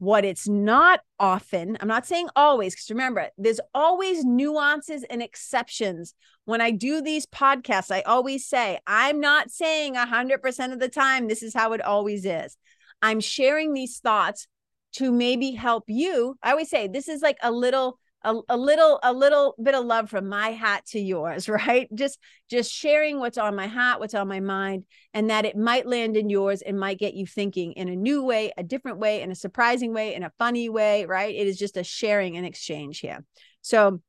What 0.00 0.24
it's 0.24 0.48
not 0.48 1.00
often, 1.18 1.76
I'm 1.78 1.86
not 1.86 2.06
saying 2.06 2.28
always, 2.34 2.74
because 2.74 2.88
remember, 2.88 3.28
there's 3.36 3.60
always 3.74 4.24
nuances 4.24 5.04
and 5.04 5.22
exceptions. 5.22 6.14
When 6.46 6.62
I 6.62 6.70
do 6.70 7.02
these 7.02 7.26
podcasts, 7.26 7.94
I 7.94 8.00
always 8.00 8.46
say, 8.46 8.78
I'm 8.86 9.20
not 9.20 9.50
saying 9.50 9.96
100% 9.96 10.72
of 10.72 10.78
the 10.78 10.88
time 10.88 11.28
this 11.28 11.42
is 11.42 11.52
how 11.52 11.74
it 11.74 11.82
always 11.82 12.24
is. 12.24 12.56
I'm 13.02 13.20
sharing 13.20 13.74
these 13.74 13.98
thoughts 13.98 14.48
to 14.92 15.12
maybe 15.12 15.50
help 15.50 15.84
you. 15.88 16.34
I 16.42 16.52
always 16.52 16.70
say, 16.70 16.88
this 16.88 17.06
is 17.06 17.20
like 17.20 17.36
a 17.42 17.52
little 17.52 17.98
a, 18.22 18.36
a 18.48 18.56
little 18.56 19.00
a 19.02 19.12
little 19.12 19.54
bit 19.62 19.74
of 19.74 19.84
love 19.84 20.10
from 20.10 20.28
my 20.28 20.50
hat 20.50 20.84
to 20.86 21.00
yours 21.00 21.48
right? 21.48 21.88
Just 21.94 22.18
just 22.50 22.72
sharing 22.72 23.18
what's 23.18 23.38
on 23.38 23.56
my 23.56 23.66
heart 23.66 24.00
what's 24.00 24.14
on 24.14 24.28
my 24.28 24.40
mind 24.40 24.84
and 25.14 25.30
that 25.30 25.44
it 25.44 25.56
might 25.56 25.86
land 25.86 26.16
in 26.16 26.28
yours 26.30 26.62
and 26.62 26.78
might 26.78 26.98
get 26.98 27.14
you 27.14 27.26
thinking 27.26 27.72
in 27.72 27.88
a 27.88 27.96
new 27.96 28.22
way 28.22 28.52
a 28.56 28.62
different 28.62 28.98
way 28.98 29.22
in 29.22 29.30
a 29.30 29.34
surprising 29.34 29.92
way 29.94 30.14
in 30.14 30.22
a 30.22 30.32
funny 30.38 30.68
way 30.68 31.06
right? 31.06 31.34
It 31.34 31.46
is 31.46 31.58
just 31.58 31.76
a 31.76 31.84
sharing 31.84 32.36
and 32.36 32.46
exchange 32.46 33.00
here. 33.00 33.24
So 33.62 34.00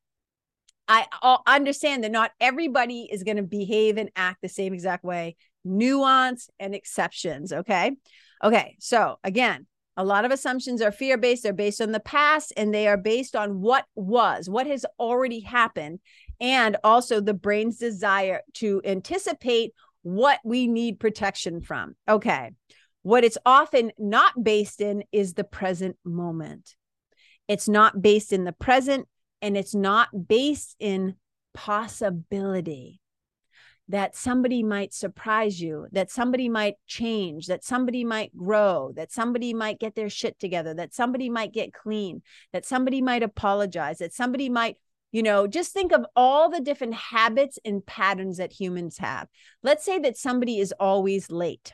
I 0.88 1.06
understand 1.48 2.04
that 2.04 2.12
not 2.12 2.32
everybody 2.42 3.08
is 3.10 3.24
going 3.24 3.38
to 3.38 3.44
behave 3.44 3.96
and 3.96 4.10
act 4.14 4.42
the 4.42 4.50
same 4.50 4.74
exact 4.74 5.06
way. 5.06 5.38
Nuance 5.64 6.50
and 6.60 6.76
exceptions 6.76 7.54
okay? 7.54 7.96
Okay 8.44 8.76
so 8.80 9.20
again 9.24 9.68
a 9.98 10.06
lot 10.06 10.26
of 10.26 10.32
assumptions 10.32 10.82
are 10.82 10.92
fear 10.92 11.18
based, 11.18 11.44
they're 11.44 11.54
based 11.54 11.82
on 11.82 11.92
the 11.92 12.00
past 12.00 12.54
and 12.56 12.74
they 12.74 12.88
are 12.88 12.98
based 12.98 13.36
on 13.36 13.62
what 13.62 13.86
was, 13.96 14.50
what 14.50 14.68
has 14.68 14.86
already 15.00 15.42
happened, 15.42 16.00
and 16.40 16.78
also 16.84 17.20
the 17.20 17.34
brain's 17.34 17.78
desire 17.78 18.42
to 18.56 18.82
anticipate 18.86 19.74
what 20.04 20.40
we 20.44 20.68
need 20.68 21.00
protection 21.00 21.62
from. 21.62 21.96
Okay. 22.08 22.52
What 23.04 23.24
it's 23.24 23.38
often 23.46 23.92
not 23.98 24.44
based 24.44 24.80
in 24.80 25.04
is 25.12 25.34
the 25.34 25.44
present 25.44 25.98
moment. 26.06 26.76
It's 27.48 27.68
not 27.68 28.02
based 28.02 28.32
in 28.32 28.46
the 28.46 28.54
present 28.54 29.08
and 29.42 29.58
it's 29.58 29.76
not 29.76 30.10
based 30.28 30.76
in 30.80 31.16
possibility 31.54 33.01
that 33.88 34.16
somebody 34.16 34.64
might 34.64 34.94
surprise 34.94 35.60
you, 35.60 35.88
that 35.92 36.10
somebody 36.10 36.48
might 36.48 36.76
change, 36.88 37.48
that 37.48 37.64
somebody 37.64 38.04
might 38.04 38.36
grow, 38.36 38.92
that 38.96 39.12
somebody 39.12 39.54
might 39.54 39.80
get 39.80 39.96
their 39.96 40.10
shit 40.10 40.40
together, 40.40 40.74
that 40.74 40.94
somebody 40.94 41.30
might 41.30 41.52
get 41.52 41.74
clean, 41.74 42.22
that 42.54 42.66
somebody 42.66 43.02
might 43.02 43.24
apologize, 43.24 43.98
that 43.98 44.14
somebody 44.14 44.50
might, 44.50 44.78
you 45.12 45.22
know, 45.22 45.46
just 45.46 45.74
think 45.74 45.92
of 45.92 46.06
all 46.16 46.50
the 46.50 46.62
different 46.62 46.94
habits 46.94 47.60
and 47.66 47.86
patterns 47.86 48.38
that 48.38 48.54
humans 48.54 48.98
have. 48.98 49.28
Let's 49.62 49.84
say 49.84 50.00
that 50.00 50.18
somebody 50.18 50.60
is 50.60 50.74
always 50.80 51.30
late. 51.30 51.74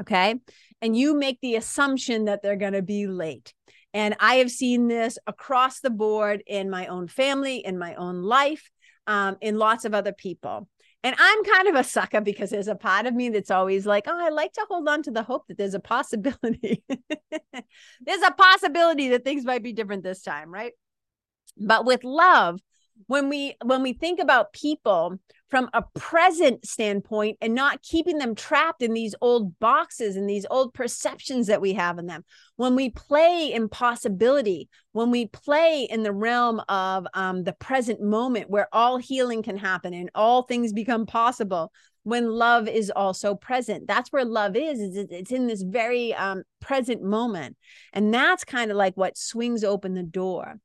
Okay. 0.00 0.34
And 0.80 0.96
you 0.96 1.14
make 1.14 1.38
the 1.40 1.56
assumption 1.56 2.26
that 2.26 2.42
they're 2.42 2.56
going 2.56 2.72
to 2.72 2.82
be 2.82 3.06
late. 3.06 3.54
And 3.94 4.16
I 4.20 4.36
have 4.36 4.50
seen 4.50 4.88
this 4.88 5.18
across 5.26 5.80
the 5.80 5.90
board 5.90 6.42
in 6.46 6.70
my 6.70 6.86
own 6.86 7.08
family, 7.08 7.58
in 7.58 7.78
my 7.78 7.94
own 7.94 8.22
life, 8.22 8.70
um, 9.06 9.36
in 9.40 9.58
lots 9.58 9.84
of 9.84 9.94
other 9.94 10.12
people. 10.12 10.68
And 11.04 11.16
I'm 11.18 11.44
kind 11.44 11.68
of 11.68 11.74
a 11.74 11.84
sucker 11.84 12.20
because 12.20 12.50
there's 12.50 12.68
a 12.68 12.76
part 12.76 13.06
of 13.06 13.14
me 13.14 13.28
that's 13.28 13.50
always 13.50 13.86
like, 13.86 14.04
oh, 14.06 14.16
I 14.16 14.28
like 14.28 14.52
to 14.52 14.66
hold 14.68 14.88
on 14.88 15.02
to 15.02 15.10
the 15.10 15.24
hope 15.24 15.48
that 15.48 15.58
there's 15.58 15.74
a 15.74 15.80
possibility. 15.80 16.84
there's 18.00 18.22
a 18.22 18.30
possibility 18.30 19.08
that 19.08 19.24
things 19.24 19.44
might 19.44 19.64
be 19.64 19.72
different 19.72 20.04
this 20.04 20.22
time, 20.22 20.52
right? 20.52 20.72
But 21.56 21.84
with 21.84 22.04
love, 22.04 22.60
when 23.06 23.28
we 23.28 23.56
when 23.64 23.82
we 23.82 23.94
think 23.94 24.20
about 24.20 24.52
people 24.52 25.18
from 25.52 25.68
a 25.74 25.84
present 25.94 26.66
standpoint 26.66 27.36
and 27.42 27.54
not 27.54 27.82
keeping 27.82 28.16
them 28.16 28.34
trapped 28.34 28.80
in 28.80 28.94
these 28.94 29.14
old 29.20 29.58
boxes 29.58 30.16
and 30.16 30.26
these 30.26 30.46
old 30.50 30.72
perceptions 30.72 31.46
that 31.48 31.60
we 31.60 31.74
have 31.74 31.98
in 31.98 32.06
them. 32.06 32.24
When 32.56 32.74
we 32.74 32.88
play 32.88 33.52
in 33.52 33.68
possibility 33.68 34.70
when 34.92 35.10
we 35.10 35.26
play 35.26 35.86
in 35.90 36.02
the 36.02 36.12
realm 36.12 36.60
of 36.68 37.06
um, 37.14 37.44
the 37.44 37.52
present 37.54 38.00
moment 38.00 38.48
where 38.50 38.68
all 38.72 38.98
healing 38.98 39.42
can 39.42 39.56
happen 39.56 39.92
and 39.92 40.10
all 40.14 40.42
things 40.42 40.72
become 40.72 41.06
possible 41.06 41.70
when 42.04 42.30
love 42.30 42.66
is 42.66 42.90
also 42.94 43.34
present 43.34 43.86
that's 43.86 44.10
where 44.10 44.24
love 44.24 44.56
is, 44.56 44.80
is 44.80 44.96
it's 45.10 45.30
in 45.30 45.46
this 45.46 45.62
very 45.62 46.14
um, 46.14 46.42
present 46.60 47.02
moment. 47.02 47.56
And 47.92 48.12
that's 48.12 48.44
kind 48.44 48.70
of 48.70 48.76
like 48.78 48.96
what 48.96 49.18
swings 49.18 49.64
open 49.64 49.92
the 49.92 50.02
door 50.02 50.58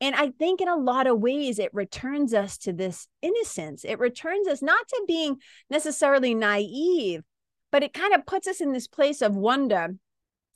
and 0.00 0.14
I 0.14 0.30
think 0.30 0.60
in 0.60 0.68
a 0.68 0.76
lot 0.76 1.06
of 1.06 1.20
ways, 1.20 1.58
it 1.58 1.70
returns 1.74 2.32
us 2.32 2.56
to 2.58 2.72
this 2.72 3.06
innocence. 3.20 3.84
It 3.84 3.98
returns 3.98 4.48
us 4.48 4.62
not 4.62 4.88
to 4.88 5.04
being 5.06 5.36
necessarily 5.68 6.34
naive, 6.34 7.22
but 7.70 7.82
it 7.82 7.92
kind 7.92 8.14
of 8.14 8.26
puts 8.26 8.48
us 8.48 8.60
in 8.60 8.72
this 8.72 8.86
place 8.86 9.20
of 9.20 9.36
wonder 9.36 9.94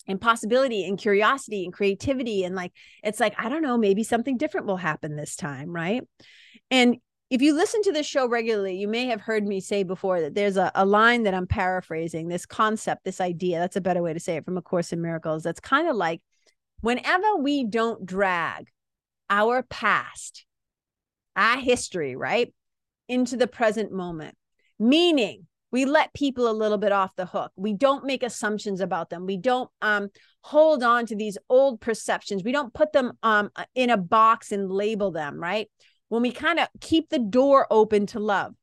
and 0.07 0.20
possibility 0.20 0.85
and 0.87 0.98
curiosity 0.98 1.64
and 1.64 1.72
creativity. 1.72 2.44
And 2.44 2.54
like, 2.54 2.72
it's 3.02 3.20
like, 3.20 3.35
I 3.38 3.48
don't 3.48 3.62
know, 3.62 3.76
maybe 3.76 4.02
something 4.02 4.37
different 4.37 4.66
will 4.66 4.76
happen 4.76 5.16
this 5.16 5.37
time. 5.37 5.70
Right. 5.70 6.02
And 6.70 6.96
if 7.30 7.42
you 7.42 7.54
listen 7.54 7.83
to 7.83 7.92
this 7.92 8.07
show 8.07 8.28
regularly, 8.28 8.76
you 8.76 8.87
may 8.87 9.07
have 9.07 9.20
heard 9.20 9.46
me 9.46 9.61
say 9.61 9.83
before 9.83 10.20
that 10.20 10.35
there's 10.35 10.57
a, 10.57 10.70
a 10.74 10.85
line 10.85 11.24
that 11.24 11.35
I'm 11.35 11.46
paraphrasing 11.46 12.28
this 12.28 12.46
concept, 12.46 13.04
this 13.04 13.20
idea. 13.20 13.59
That's 13.59 13.76
a 13.76 13.80
better 13.80 14.02
way 14.02 14.12
to 14.12 14.20
say 14.20 14.37
it 14.37 14.44
from 14.44 14.57
A 14.57 14.62
Course 14.62 14.92
in 14.92 15.00
Miracles. 15.00 15.42
That's 15.42 15.61
kind 15.61 15.88
of 15.88 15.96
like 15.96 16.20
whenever 16.80 17.37
we 17.37 17.64
don't 17.64 18.04
drag 18.04 18.68
our 19.30 19.62
past, 19.62 20.44
our 21.37 21.58
history, 21.58 22.16
right, 22.16 22.52
into 23.08 23.37
the 23.37 23.46
present 23.46 23.92
moment, 23.92 24.37
meaning 24.78 25.46
we 25.70 25.84
let 25.84 26.14
people 26.14 26.48
a 26.48 26.52
little 26.52 26.78
bit 26.78 26.92
off 26.92 27.16
the 27.16 27.26
hook. 27.26 27.50
We 27.56 27.72
don't 27.72 28.04
make 28.04 28.22
assumptions 28.22 28.80
about 28.80 29.10
them. 29.10 29.26
We 29.26 29.37
don't 29.37 29.68
um, 29.82 30.08
hold 30.42 30.84
on 30.84 31.06
to 31.06 31.16
these 31.16 31.37
old 31.48 31.80
perceptions. 31.80 32.44
We 32.44 32.52
don't 32.52 32.72
put 32.72 32.92
them 32.92 33.14
um, 33.24 33.50
in 33.74 33.90
a 33.90 33.96
box 33.96 34.52
and 34.52 34.70
label 34.70 35.10
them, 35.10 35.37
right? 35.37 35.68
When 36.10 36.22
we 36.22 36.30
kind 36.30 36.60
of 36.60 36.68
keep 36.80 37.08
the 37.08 37.18
door 37.18 37.66
open 37.70 38.06
to 38.06 38.20
love, 38.20 38.54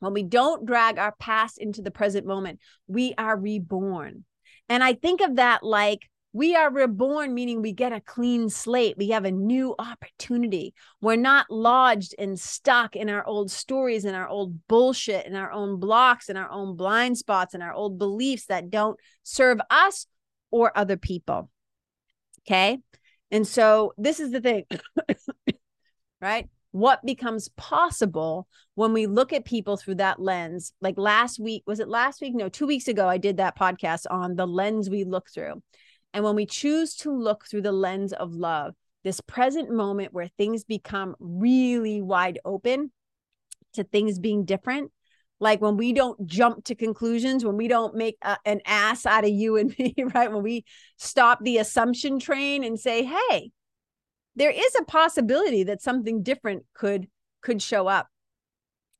when 0.00 0.14
we 0.14 0.24
don't 0.24 0.66
drag 0.66 0.98
our 0.98 1.14
past 1.20 1.58
into 1.58 1.80
the 1.80 1.92
present 1.92 2.26
moment, 2.26 2.58
we 2.88 3.14
are 3.16 3.38
reborn. 3.38 4.24
And 4.68 4.82
I 4.82 4.94
think 4.94 5.20
of 5.20 5.36
that 5.36 5.62
like 5.62 6.08
we 6.32 6.56
are 6.56 6.72
reborn, 6.72 7.34
meaning 7.34 7.60
we 7.60 7.72
get 7.72 7.92
a 7.92 8.00
clean 8.00 8.48
slate. 8.48 8.96
We 8.96 9.10
have 9.10 9.26
a 9.26 9.30
new 9.30 9.74
opportunity. 9.78 10.74
We're 11.00 11.16
not 11.16 11.50
lodged 11.50 12.14
and 12.18 12.40
stuck 12.40 12.96
in 12.96 13.10
our 13.10 13.24
old 13.26 13.50
stories 13.50 14.06
and 14.06 14.16
our 14.16 14.26
old 14.26 14.66
bullshit 14.66 15.26
and 15.26 15.36
our 15.36 15.52
own 15.52 15.78
blocks 15.78 16.30
and 16.30 16.38
our 16.38 16.50
own 16.50 16.76
blind 16.76 17.18
spots 17.18 17.52
and 17.52 17.62
our 17.62 17.74
old 17.74 17.98
beliefs 17.98 18.46
that 18.46 18.70
don't 18.70 18.98
serve 19.22 19.60
us 19.70 20.06
or 20.50 20.76
other 20.76 20.96
people. 20.96 21.50
Okay. 22.46 22.78
And 23.30 23.46
so 23.46 23.92
this 23.98 24.18
is 24.18 24.30
the 24.30 24.40
thing, 24.40 24.64
right? 26.20 26.48
What 26.70 27.04
becomes 27.04 27.50
possible 27.50 28.48
when 28.74 28.94
we 28.94 29.06
look 29.06 29.34
at 29.34 29.44
people 29.44 29.76
through 29.76 29.96
that 29.96 30.18
lens? 30.18 30.72
Like 30.80 30.96
last 30.96 31.38
week, 31.38 31.62
was 31.66 31.80
it 31.80 31.88
last 31.88 32.22
week? 32.22 32.34
No, 32.34 32.48
two 32.48 32.66
weeks 32.66 32.88
ago, 32.88 33.06
I 33.06 33.18
did 33.18 33.36
that 33.36 33.58
podcast 33.58 34.06
on 34.10 34.36
the 34.36 34.46
lens 34.46 34.88
we 34.88 35.04
look 35.04 35.28
through. 35.28 35.62
And 36.14 36.24
when 36.24 36.34
we 36.34 36.46
choose 36.46 36.94
to 36.96 37.10
look 37.10 37.46
through 37.46 37.62
the 37.62 37.72
lens 37.72 38.12
of 38.12 38.34
love, 38.34 38.74
this 39.04 39.20
present 39.20 39.70
moment 39.70 40.12
where 40.12 40.28
things 40.28 40.64
become 40.64 41.16
really 41.18 42.02
wide 42.02 42.38
open 42.44 42.92
to 43.74 43.84
things 43.84 44.18
being 44.18 44.44
different, 44.44 44.92
like 45.40 45.60
when 45.60 45.76
we 45.76 45.92
don't 45.92 46.24
jump 46.26 46.64
to 46.66 46.74
conclusions, 46.74 47.44
when 47.44 47.56
we 47.56 47.66
don't 47.66 47.96
make 47.96 48.16
a, 48.22 48.36
an 48.44 48.60
ass 48.66 49.06
out 49.06 49.24
of 49.24 49.30
you 49.30 49.56
and 49.56 49.74
me, 49.78 49.94
right? 50.14 50.30
When 50.30 50.42
we 50.42 50.64
stop 50.98 51.40
the 51.42 51.58
assumption 51.58 52.20
train 52.20 52.62
and 52.62 52.78
say, 52.78 53.04
hey, 53.04 53.50
there 54.36 54.50
is 54.50 54.74
a 54.78 54.84
possibility 54.84 55.64
that 55.64 55.82
something 55.82 56.22
different 56.22 56.64
could 56.74 57.08
could 57.42 57.60
show 57.60 57.88
up 57.88 58.06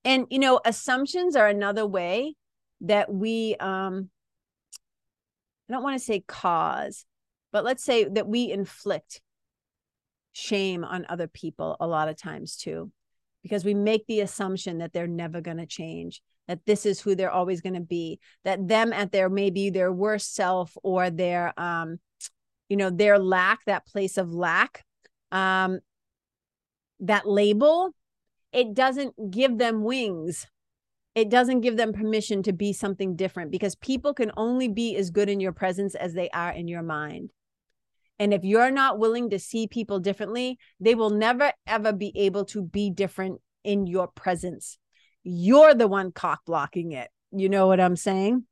and 0.05 0.27
you 0.31 0.39
know 0.39 0.61
assumptions 0.65 1.37
are 1.37 1.47
another 1.47 1.87
way 1.87 2.35
that 2.81 3.13
we 3.13 3.57
um 3.61 4.11
I 5.73 5.77
don't 5.77 5.85
want 5.85 5.99
to 5.99 6.05
say 6.05 6.21
cause, 6.21 7.07
but 7.51 7.65
let's 7.65 7.83
say 7.83 8.05
that 8.05 8.29
we 8.29 8.53
inflict 8.53 9.23
shame 10.33 10.85
on 10.85 11.07
other 11.09 11.27
people 11.27 11.79
a 11.81 11.87
lot 11.87 12.09
of 12.09 12.17
times 12.21 12.57
too, 12.57 12.93
because 13.43 13.65
we 13.65 13.73
make 13.73 14.07
the 14.07 14.21
assumption 14.21 14.79
that 14.79 14.93
they're 14.93 15.07
never 15.07 15.41
going 15.41 15.57
to 15.57 15.67
change, 15.67 16.21
that 16.47 16.61
this 16.67 16.85
is 16.85 17.01
who 17.01 17.15
they're 17.15 17.31
always 17.31 17.63
going 17.63 17.75
to 17.75 17.81
be, 17.81 18.21
that 18.45 18.69
them 18.69 18.93
at 18.93 19.13
their 19.13 19.31
maybe 19.31 19.71
their 19.71 19.91
worst 19.91 20.35
self 20.35 20.77
or 20.83 21.09
their, 21.09 21.59
um, 21.59 21.99
you 22.69 22.77
know, 22.77 22.91
their 22.91 23.19
lack, 23.19 23.65
that 23.65 23.87
place 23.87 24.19
of 24.19 24.31
lack, 24.31 24.85
um, 25.31 25.79
that 27.01 27.27
label, 27.27 27.95
it 28.53 28.75
doesn't 28.75 29.15
give 29.31 29.57
them 29.57 29.83
wings 29.83 30.47
it 31.15 31.29
doesn't 31.29 31.61
give 31.61 31.77
them 31.77 31.93
permission 31.93 32.43
to 32.45 32.53
be 32.53 32.73
something 32.73 33.17
different 33.17 33.51
because 33.51 33.75
people 33.75 34.15
can 34.15 34.33
only 34.37 34.69
be 34.69 34.97
as 34.97 35.11
good 35.11 35.29
in 35.29 35.41
your 35.41 35.53
presence 35.53 35.95
as 35.95 36.15
they 36.15 36.31
are 36.31 36.51
in 36.51 36.69
your 36.69 36.83
mind. 36.83 37.31
And 38.19 38.33
if 38.33 38.45
you're 38.45 38.71
not 38.71 38.99
willing 38.99 39.31
to 39.31 39.39
see 39.39 39.67
people 39.67 39.99
differently, 39.99 40.59
they 40.81 40.95
will 40.95 41.11
never, 41.11 41.53
ever 41.67 41.93
be 41.93 42.13
able 42.17 42.45
to 42.47 42.63
be 42.63 42.91
different 42.91 43.41
in 43.65 43.87
your 43.87 44.09
presence. 44.09 44.79
You're 45.25 45.75
the 45.75 45.89
one 45.89 46.13
cock 46.13 46.41
blocking 46.47 46.93
it. 46.93 47.09
You 47.31 47.49
know 47.49 47.67
what 47.67 47.81
I'm 47.81 47.97
saying? 47.97 48.45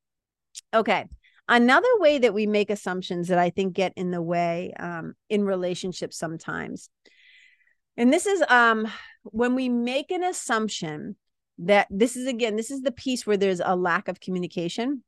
Okay. 0.75 1.07
Another 1.49 1.89
way 1.99 2.19
that 2.19 2.35
we 2.35 2.47
make 2.47 2.71
assumptions 2.71 3.29
that 3.29 3.39
I 3.39 3.51
think 3.51 3.75
get 3.75 3.93
in 3.97 4.11
the 4.11 4.23
way 4.23 4.73
um, 4.79 5.15
in 5.29 5.45
relationships 5.45 6.17
sometimes. 6.17 6.91
And 7.97 8.13
this 8.13 8.27
is 8.27 8.43
um, 8.49 8.87
when 9.25 9.55
we 9.55 9.69
make 9.69 10.11
an 10.11 10.23
assumption 10.23 11.17
that 11.61 11.87
this 11.91 12.17
is 12.17 12.27
again 12.27 12.57
this 12.57 12.71
is 12.71 12.83
the 12.83 12.93
piece 12.93 13.27
where 13.27 13.37
there's 13.37 13.61
a 13.65 13.77
lack 13.77 14.09
of 14.09 14.21
communication. 14.21 15.03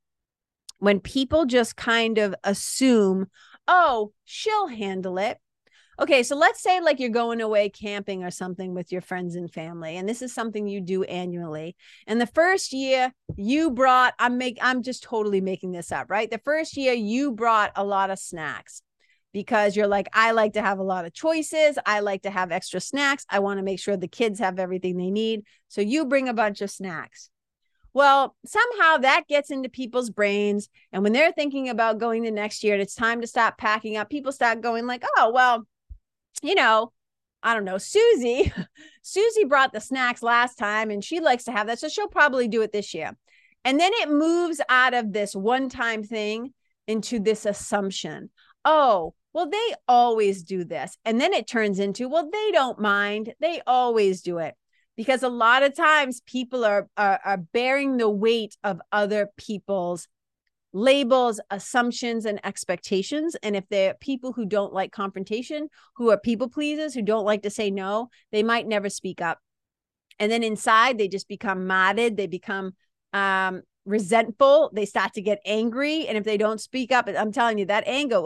When 0.78 1.00
people 1.00 1.46
just 1.46 1.76
kind 1.76 2.18
of 2.18 2.34
assume 2.44 3.26
oh 3.66 4.12
she'll 4.24 4.68
handle 4.68 5.18
it. 5.18 5.38
Okay 5.98 6.22
so 6.22 6.36
let's 6.36 6.62
say 6.62 6.80
like 6.80 7.00
you're 7.00 7.10
going 7.10 7.40
away 7.40 7.68
camping 7.68 8.24
or 8.24 8.30
something 8.30 8.74
with 8.74 8.90
your 8.90 9.02
friends 9.02 9.36
and 9.36 9.52
family 9.52 9.96
and 9.96 10.08
this 10.08 10.22
is 10.22 10.34
something 10.34 10.66
you 10.66 10.80
do 10.80 11.04
annually 11.04 11.76
and 12.06 12.20
the 12.20 12.26
first 12.26 12.72
year 12.72 13.12
you 13.36 13.70
brought 13.70 14.14
i'm 14.18 14.38
make 14.38 14.58
i'm 14.62 14.82
just 14.82 15.02
totally 15.02 15.40
making 15.40 15.72
this 15.72 15.92
up 15.92 16.10
right? 16.10 16.30
The 16.30 16.38
first 16.38 16.76
year 16.76 16.94
you 16.94 17.32
brought 17.32 17.72
a 17.76 17.84
lot 17.84 18.10
of 18.10 18.18
snacks 18.18 18.82
because 19.32 19.76
you're 19.76 19.86
like, 19.86 20.08
I 20.12 20.32
like 20.32 20.54
to 20.54 20.62
have 20.62 20.78
a 20.78 20.84
lot 20.84 21.04
of 21.04 21.12
choices. 21.12 21.78
I 21.86 22.00
like 22.00 22.22
to 22.22 22.30
have 22.30 22.52
extra 22.52 22.80
snacks. 22.80 23.24
I 23.28 23.38
want 23.38 23.58
to 23.58 23.64
make 23.64 23.80
sure 23.80 23.96
the 23.96 24.08
kids 24.08 24.38
have 24.40 24.58
everything 24.58 24.96
they 24.96 25.10
need. 25.10 25.44
So 25.68 25.80
you 25.80 26.04
bring 26.04 26.28
a 26.28 26.34
bunch 26.34 26.60
of 26.60 26.70
snacks. 26.70 27.30
Well, 27.94 28.36
somehow 28.46 28.98
that 28.98 29.24
gets 29.28 29.50
into 29.50 29.68
people's 29.68 30.10
brains. 30.10 30.68
And 30.92 31.02
when 31.02 31.12
they're 31.12 31.32
thinking 31.32 31.68
about 31.68 31.98
going 31.98 32.22
the 32.22 32.30
next 32.30 32.64
year 32.64 32.74
and 32.74 32.82
it's 32.82 32.94
time 32.94 33.20
to 33.20 33.26
stop 33.26 33.58
packing 33.58 33.96
up, 33.96 34.08
people 34.08 34.32
start 34.32 34.62
going 34.62 34.86
like, 34.86 35.04
oh, 35.16 35.30
well, 35.32 35.66
you 36.42 36.54
know, 36.54 36.92
I 37.42 37.54
don't 37.54 37.64
know, 37.64 37.78
Susie, 37.78 38.52
Susie 39.02 39.44
brought 39.44 39.72
the 39.72 39.80
snacks 39.80 40.22
last 40.22 40.56
time 40.56 40.90
and 40.90 41.04
she 41.04 41.20
likes 41.20 41.44
to 41.44 41.52
have 41.52 41.66
that. 41.66 41.78
So 41.78 41.88
she'll 41.88 42.08
probably 42.08 42.48
do 42.48 42.62
it 42.62 42.72
this 42.72 42.94
year. 42.94 43.16
And 43.64 43.78
then 43.78 43.92
it 43.94 44.10
moves 44.10 44.60
out 44.68 44.94
of 44.94 45.12
this 45.12 45.34
one 45.34 45.68
time 45.68 46.02
thing 46.02 46.54
into 46.86 47.18
this 47.18 47.46
assumption. 47.46 48.30
Oh, 48.64 49.14
well, 49.32 49.48
they 49.48 49.74
always 49.88 50.42
do 50.42 50.64
this. 50.64 50.96
And 51.04 51.20
then 51.20 51.32
it 51.32 51.46
turns 51.46 51.78
into, 51.78 52.08
well, 52.08 52.28
they 52.30 52.50
don't 52.52 52.78
mind. 52.78 53.34
They 53.40 53.62
always 53.66 54.22
do 54.22 54.38
it. 54.38 54.54
Because 54.94 55.22
a 55.22 55.28
lot 55.28 55.62
of 55.62 55.74
times 55.74 56.20
people 56.26 56.64
are, 56.64 56.86
are, 56.98 57.18
are 57.24 57.38
bearing 57.38 57.96
the 57.96 58.10
weight 58.10 58.56
of 58.62 58.80
other 58.92 59.30
people's 59.38 60.06
labels, 60.74 61.40
assumptions, 61.50 62.26
and 62.26 62.44
expectations. 62.44 63.34
And 63.42 63.56
if 63.56 63.64
they're 63.68 63.94
people 63.94 64.32
who 64.32 64.44
don't 64.44 64.72
like 64.72 64.92
confrontation, 64.92 65.68
who 65.96 66.10
are 66.10 66.18
people 66.18 66.48
pleasers, 66.48 66.92
who 66.92 67.02
don't 67.02 67.24
like 67.24 67.42
to 67.42 67.50
say 67.50 67.70
no, 67.70 68.10
they 68.32 68.42
might 68.42 68.66
never 68.66 68.90
speak 68.90 69.22
up. 69.22 69.38
And 70.18 70.30
then 70.30 70.42
inside, 70.42 70.98
they 70.98 71.08
just 71.08 71.26
become 71.26 71.66
modded. 71.66 72.16
They 72.16 72.26
become 72.26 72.74
um, 73.14 73.62
resentful 73.84 74.70
they 74.72 74.86
start 74.86 75.12
to 75.12 75.20
get 75.20 75.40
angry 75.44 76.06
and 76.06 76.16
if 76.16 76.22
they 76.22 76.36
don't 76.36 76.60
speak 76.60 76.92
up 76.92 77.08
i'm 77.18 77.32
telling 77.32 77.58
you 77.58 77.66
that 77.66 77.82
anger 77.86 78.20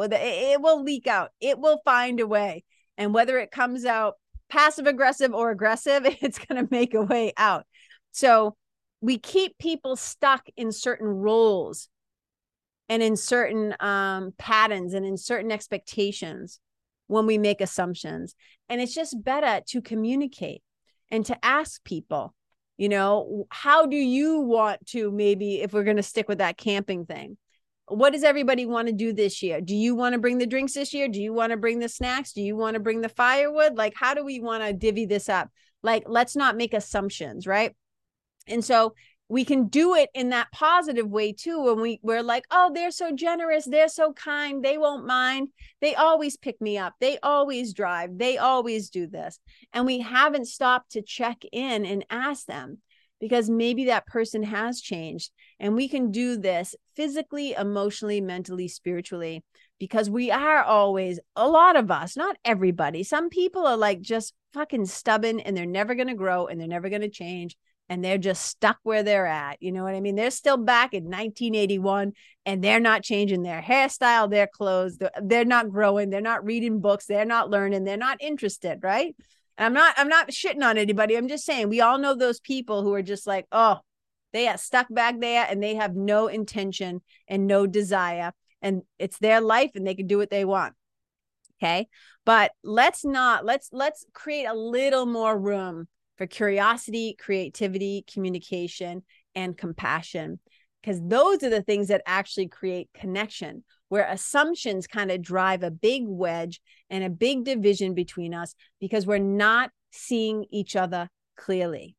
it 0.56 0.60
will 0.60 0.82
leak 0.82 1.06
out. 1.06 1.30
It 1.40 1.58
will 1.58 1.80
find 1.84 2.20
a 2.20 2.26
way. 2.26 2.64
And 2.98 3.12
whether 3.12 3.38
it 3.38 3.50
comes 3.50 3.84
out 3.84 4.14
passive 4.48 4.86
aggressive 4.86 5.34
or 5.34 5.50
aggressive 5.50 6.06
it's 6.20 6.38
going 6.38 6.64
to 6.64 6.68
make 6.70 6.94
a 6.94 7.02
way 7.02 7.32
out. 7.36 7.66
So 8.12 8.56
we 9.00 9.18
keep 9.18 9.58
people 9.58 9.96
stuck 9.96 10.46
in 10.56 10.72
certain 10.72 11.06
roles 11.06 11.88
and 12.88 13.02
in 13.02 13.16
certain 13.16 13.74
um, 13.80 14.32
patterns 14.38 14.94
and 14.94 15.04
in 15.04 15.16
certain 15.16 15.50
expectations 15.50 16.60
when 17.08 17.26
we 17.26 17.36
make 17.36 17.60
assumptions. 17.60 18.34
And 18.68 18.80
it's 18.80 18.94
just 18.94 19.22
better 19.22 19.62
to 19.68 19.82
communicate 19.82 20.62
and 21.10 21.26
to 21.26 21.44
ask 21.44 21.82
people 21.84 22.34
you 22.76 22.88
know 22.88 23.46
how 23.50 23.86
do 23.86 23.96
you 23.96 24.40
want 24.40 24.84
to 24.86 25.10
maybe 25.10 25.60
if 25.62 25.72
we're 25.72 25.84
going 25.84 25.96
to 25.96 26.02
stick 26.02 26.28
with 26.28 26.38
that 26.38 26.56
camping 26.56 27.06
thing 27.06 27.36
what 27.88 28.12
does 28.12 28.24
everybody 28.24 28.66
want 28.66 28.88
to 28.88 28.92
do 28.92 29.12
this 29.12 29.42
year? 29.42 29.60
Do 29.60 29.74
you 29.74 29.94
want 29.94 30.14
to 30.14 30.18
bring 30.18 30.38
the 30.38 30.46
drinks 30.46 30.74
this 30.74 30.92
year? 30.92 31.08
Do 31.08 31.20
you 31.20 31.32
want 31.32 31.52
to 31.52 31.56
bring 31.56 31.78
the 31.78 31.88
snacks? 31.88 32.32
Do 32.32 32.42
you 32.42 32.56
want 32.56 32.74
to 32.74 32.80
bring 32.80 33.00
the 33.00 33.08
firewood? 33.08 33.76
Like 33.76 33.94
how 33.94 34.14
do 34.14 34.24
we 34.24 34.40
want 34.40 34.64
to 34.64 34.72
divvy 34.72 35.06
this 35.06 35.28
up? 35.28 35.50
Like 35.82 36.02
let's 36.06 36.34
not 36.34 36.56
make 36.56 36.74
assumptions 36.74 37.46
right? 37.46 37.74
And 38.48 38.64
so 38.64 38.94
we 39.28 39.44
can 39.44 39.66
do 39.66 39.94
it 39.94 40.08
in 40.14 40.30
that 40.30 40.50
positive 40.52 41.08
way 41.08 41.32
too 41.32 41.64
when 41.64 41.80
we 41.80 41.98
we're 42.02 42.22
like 42.22 42.44
oh 42.50 42.70
they're 42.72 42.90
so 42.90 43.12
generous 43.12 43.64
they're 43.64 43.88
so 43.88 44.12
kind 44.12 44.64
they 44.64 44.78
won't 44.78 45.06
mind. 45.06 45.48
They 45.80 45.94
always 45.94 46.36
pick 46.36 46.60
me 46.60 46.78
up 46.78 46.94
they 47.00 47.18
always 47.22 47.72
drive 47.72 48.18
they 48.18 48.38
always 48.38 48.90
do 48.90 49.06
this 49.06 49.38
and 49.72 49.86
we 49.86 50.00
haven't 50.00 50.46
stopped 50.46 50.92
to 50.92 51.02
check 51.02 51.42
in 51.52 51.84
and 51.84 52.04
ask 52.10 52.46
them 52.46 52.78
because 53.20 53.48
maybe 53.48 53.86
that 53.86 54.06
person 54.06 54.42
has 54.42 54.80
changed 54.80 55.30
and 55.58 55.74
we 55.74 55.88
can 55.88 56.10
do 56.10 56.36
this 56.36 56.74
physically 56.94 57.52
emotionally 57.52 58.20
mentally 58.20 58.68
spiritually 58.68 59.42
because 59.78 60.08
we 60.08 60.30
are 60.30 60.62
always 60.62 61.18
a 61.34 61.48
lot 61.48 61.76
of 61.76 61.90
us 61.90 62.16
not 62.16 62.36
everybody 62.44 63.02
some 63.02 63.28
people 63.28 63.66
are 63.66 63.76
like 63.76 64.00
just 64.00 64.34
fucking 64.52 64.86
stubborn 64.86 65.40
and 65.40 65.56
they're 65.56 65.66
never 65.66 65.94
going 65.94 66.08
to 66.08 66.14
grow 66.14 66.46
and 66.46 66.60
they're 66.60 66.68
never 66.68 66.88
going 66.88 67.02
to 67.02 67.10
change 67.10 67.56
and 67.88 68.04
they're 68.04 68.18
just 68.18 68.44
stuck 68.44 68.78
where 68.82 69.02
they're 69.02 69.26
at. 69.26 69.62
You 69.62 69.72
know 69.72 69.84
what 69.84 69.94
I 69.94 70.00
mean? 70.00 70.16
They're 70.16 70.30
still 70.30 70.56
back 70.56 70.92
in 70.92 71.04
1981 71.04 72.12
and 72.44 72.62
they're 72.62 72.80
not 72.80 73.02
changing 73.02 73.42
their 73.42 73.62
hairstyle, 73.62 74.30
their 74.30 74.46
clothes, 74.46 74.98
they're 75.22 75.44
not 75.44 75.70
growing, 75.70 76.10
they're 76.10 76.20
not 76.20 76.44
reading 76.44 76.80
books, 76.80 77.06
they're 77.06 77.24
not 77.24 77.50
learning, 77.50 77.84
they're 77.84 77.96
not 77.96 78.20
interested, 78.20 78.80
right? 78.82 79.14
And 79.56 79.66
I'm 79.66 79.72
not 79.72 79.94
I'm 79.96 80.08
not 80.08 80.30
shitting 80.30 80.64
on 80.64 80.78
anybody. 80.78 81.16
I'm 81.16 81.28
just 81.28 81.44
saying 81.44 81.68
we 81.68 81.80
all 81.80 81.98
know 81.98 82.14
those 82.14 82.40
people 82.40 82.82
who 82.82 82.92
are 82.94 83.02
just 83.02 83.26
like, 83.26 83.46
"Oh, 83.52 83.78
they 84.32 84.48
are 84.48 84.58
stuck 84.58 84.86
back 84.90 85.20
there 85.20 85.46
and 85.48 85.62
they 85.62 85.76
have 85.76 85.94
no 85.94 86.26
intention 86.28 87.02
and 87.28 87.46
no 87.46 87.66
desire 87.66 88.32
and 88.60 88.82
it's 88.98 89.18
their 89.18 89.40
life 89.40 89.70
and 89.74 89.86
they 89.86 89.94
can 89.94 90.06
do 90.06 90.18
what 90.18 90.30
they 90.30 90.44
want." 90.44 90.74
Okay? 91.58 91.88
But 92.26 92.52
let's 92.62 93.04
not 93.04 93.44
let's 93.44 93.70
let's 93.72 94.04
create 94.12 94.46
a 94.46 94.54
little 94.54 95.06
more 95.06 95.38
room 95.38 95.88
for 96.16 96.26
curiosity, 96.26 97.16
creativity, 97.18 98.04
communication, 98.12 99.02
and 99.34 99.56
compassion. 99.56 100.40
Because 100.82 101.00
those 101.02 101.42
are 101.42 101.50
the 101.50 101.62
things 101.62 101.88
that 101.88 102.02
actually 102.06 102.48
create 102.48 102.88
connection, 102.94 103.64
where 103.88 104.08
assumptions 104.08 104.86
kind 104.86 105.10
of 105.10 105.20
drive 105.20 105.62
a 105.62 105.70
big 105.70 106.04
wedge 106.06 106.60
and 106.90 107.02
a 107.02 107.10
big 107.10 107.44
division 107.44 107.94
between 107.94 108.34
us 108.34 108.54
because 108.80 109.06
we're 109.06 109.18
not 109.18 109.70
seeing 109.90 110.44
each 110.50 110.76
other 110.76 111.08
clearly. 111.36 111.96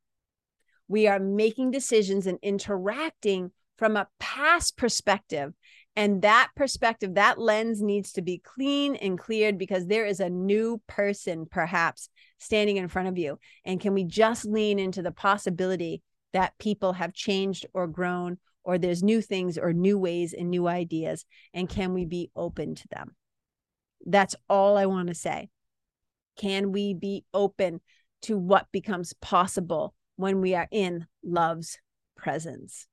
We 0.88 1.06
are 1.06 1.18
making 1.20 1.70
decisions 1.70 2.26
and 2.26 2.38
interacting 2.42 3.52
from 3.76 3.96
a 3.96 4.08
past 4.18 4.76
perspective. 4.76 5.52
And 5.98 6.22
that 6.22 6.50
perspective, 6.54 7.16
that 7.16 7.40
lens 7.40 7.82
needs 7.82 8.12
to 8.12 8.22
be 8.22 8.38
clean 8.38 8.94
and 8.94 9.18
cleared 9.18 9.58
because 9.58 9.88
there 9.88 10.06
is 10.06 10.20
a 10.20 10.30
new 10.30 10.80
person, 10.86 11.44
perhaps, 11.50 12.08
standing 12.38 12.76
in 12.76 12.86
front 12.86 13.08
of 13.08 13.18
you? 13.18 13.40
And 13.64 13.80
can 13.80 13.94
we 13.94 14.04
just 14.04 14.44
lean 14.44 14.78
into 14.78 15.02
the 15.02 15.10
possibility 15.10 16.04
that 16.32 16.56
people 16.60 16.92
have 16.92 17.14
changed 17.14 17.66
or 17.74 17.88
grown, 17.88 18.38
or 18.62 18.78
there's 18.78 19.02
new 19.02 19.20
things 19.20 19.58
or 19.58 19.72
new 19.72 19.98
ways 19.98 20.34
and 20.34 20.50
new 20.50 20.68
ideas? 20.68 21.24
And 21.52 21.68
can 21.68 21.94
we 21.94 22.04
be 22.04 22.30
open 22.36 22.76
to 22.76 22.88
them? 22.92 23.16
That's 24.06 24.36
all 24.48 24.78
I 24.78 24.86
want 24.86 25.08
to 25.08 25.14
say. 25.14 25.48
Can 26.36 26.70
we 26.70 26.94
be 26.94 27.24
open 27.34 27.80
to 28.22 28.38
what 28.38 28.70
becomes 28.70 29.14
possible 29.14 29.94
when 30.14 30.40
we 30.40 30.54
are 30.54 30.68
in 30.70 31.08
love's 31.24 31.76
presence? 32.16 32.86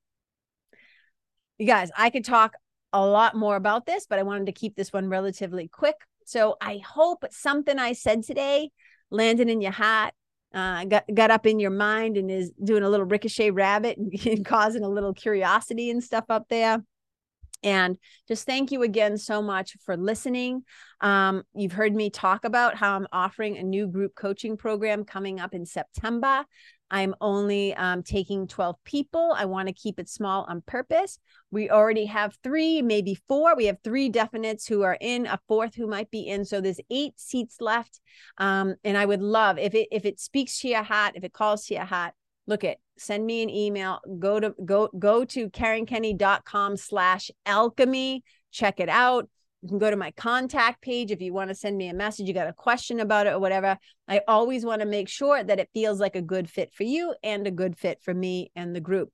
You 1.59 1.67
guys, 1.67 1.91
I 1.95 2.09
could 2.09 2.25
talk 2.25 2.55
a 2.95 3.05
lot 3.05 3.35
more 3.35 3.57
about 3.57 3.85
this, 3.85 4.07
but 4.07 4.19
I 4.19 4.23
wanted 4.23 4.45
to 4.45 4.53
keep 4.53 4.75
this 4.75 4.93
one 4.93 5.09
relatively 5.09 5.67
quick. 5.67 5.95
So 6.25 6.55
I 6.61 6.77
hope 6.77 7.25
something 7.29 7.77
I 7.77 7.91
said 7.91 8.23
today 8.23 8.71
landed 9.11 9.49
in 9.49 9.59
your 9.59 9.73
hat, 9.73 10.13
uh, 10.53 10.85
got 10.85 11.03
got 11.13 11.29
up 11.29 11.45
in 11.45 11.59
your 11.59 11.71
mind, 11.71 12.15
and 12.15 12.31
is 12.31 12.51
doing 12.63 12.83
a 12.83 12.89
little 12.89 13.05
ricochet 13.05 13.51
rabbit 13.51 13.97
and, 13.97 14.13
and 14.25 14.45
causing 14.45 14.83
a 14.83 14.89
little 14.89 15.13
curiosity 15.13 15.91
and 15.91 16.01
stuff 16.01 16.25
up 16.29 16.47
there. 16.49 16.81
And 17.63 17.97
just 18.27 18.45
thank 18.45 18.71
you 18.71 18.83
again 18.83 19.17
so 19.17 19.41
much 19.41 19.75
for 19.83 19.97
listening. 19.97 20.63
Um, 21.01 21.43
you've 21.53 21.71
heard 21.71 21.93
me 21.93 22.09
talk 22.09 22.45
about 22.45 22.75
how 22.75 22.95
I'm 22.95 23.07
offering 23.11 23.57
a 23.57 23.63
new 23.63 23.87
group 23.87 24.13
coaching 24.15 24.55
program 24.55 25.03
coming 25.03 25.39
up 25.39 25.53
in 25.53 25.65
September. 25.65 26.45
I'm 26.91 27.15
only 27.19 27.73
um, 27.75 28.03
taking 28.03 28.47
12 28.47 28.75
people. 28.83 29.33
I 29.35 29.45
want 29.45 29.67
to 29.67 29.73
keep 29.73 29.99
it 29.99 30.07
small 30.07 30.45
on 30.47 30.61
purpose. 30.61 31.19
We 31.51 31.69
already 31.69 32.05
have 32.05 32.37
three, 32.43 32.81
maybe 32.81 33.17
four. 33.27 33.55
We 33.55 33.65
have 33.65 33.77
three 33.83 34.11
definites 34.11 34.67
who 34.67 34.83
are 34.83 34.97
in, 34.99 35.25
a 35.25 35.39
fourth 35.47 35.75
who 35.75 35.87
might 35.87 36.11
be 36.11 36.27
in. 36.27 36.45
So 36.45 36.61
there's 36.61 36.79
eight 36.89 37.19
seats 37.19 37.57
left. 37.59 37.99
Um, 38.37 38.75
and 38.83 38.97
I 38.97 39.05
would 39.05 39.21
love 39.21 39.57
if 39.57 39.73
it 39.73 39.87
if 39.91 40.05
it 40.05 40.19
speaks 40.19 40.59
to 40.59 40.67
your 40.67 40.83
heart, 40.83 41.13
if 41.15 41.23
it 41.23 41.33
calls 41.33 41.65
to 41.65 41.73
your 41.73 41.85
heart, 41.85 42.13
look 42.47 42.63
at 42.63 42.77
send 42.97 43.25
me 43.25 43.43
an 43.43 43.49
email. 43.49 43.99
Go 44.19 44.39
to 44.39 44.53
go 44.63 44.89
go 44.97 45.25
to 45.25 45.49
KarenKenney.com 45.49 46.77
slash 46.77 47.31
alchemy. 47.45 48.23
Check 48.51 48.79
it 48.79 48.89
out. 48.89 49.29
You 49.61 49.69
can 49.69 49.79
go 49.79 49.89
to 49.89 49.95
my 49.95 50.11
contact 50.11 50.81
page 50.81 51.11
if 51.11 51.21
you 51.21 51.33
want 51.33 51.49
to 51.49 51.55
send 51.55 51.77
me 51.77 51.87
a 51.87 51.93
message, 51.93 52.27
you 52.27 52.33
got 52.33 52.47
a 52.47 52.53
question 52.53 52.99
about 52.99 53.25
it 53.25 53.33
or 53.33 53.39
whatever. 53.39 53.77
I 54.07 54.21
always 54.27 54.63
want 54.63 54.81
to 54.81 54.87
make 54.87 55.09
sure 55.09 55.43
that 55.43 55.59
it 55.59 55.69
feels 55.73 55.99
like 55.99 56.15
a 56.15 56.21
good 56.21 56.49
fit 56.49 56.71
for 56.73 56.83
you 56.83 57.15
and 57.23 57.47
a 57.47 57.51
good 57.51 57.77
fit 57.77 57.99
for 58.03 58.13
me 58.13 58.51
and 58.55 58.75
the 58.75 58.79
group. 58.79 59.11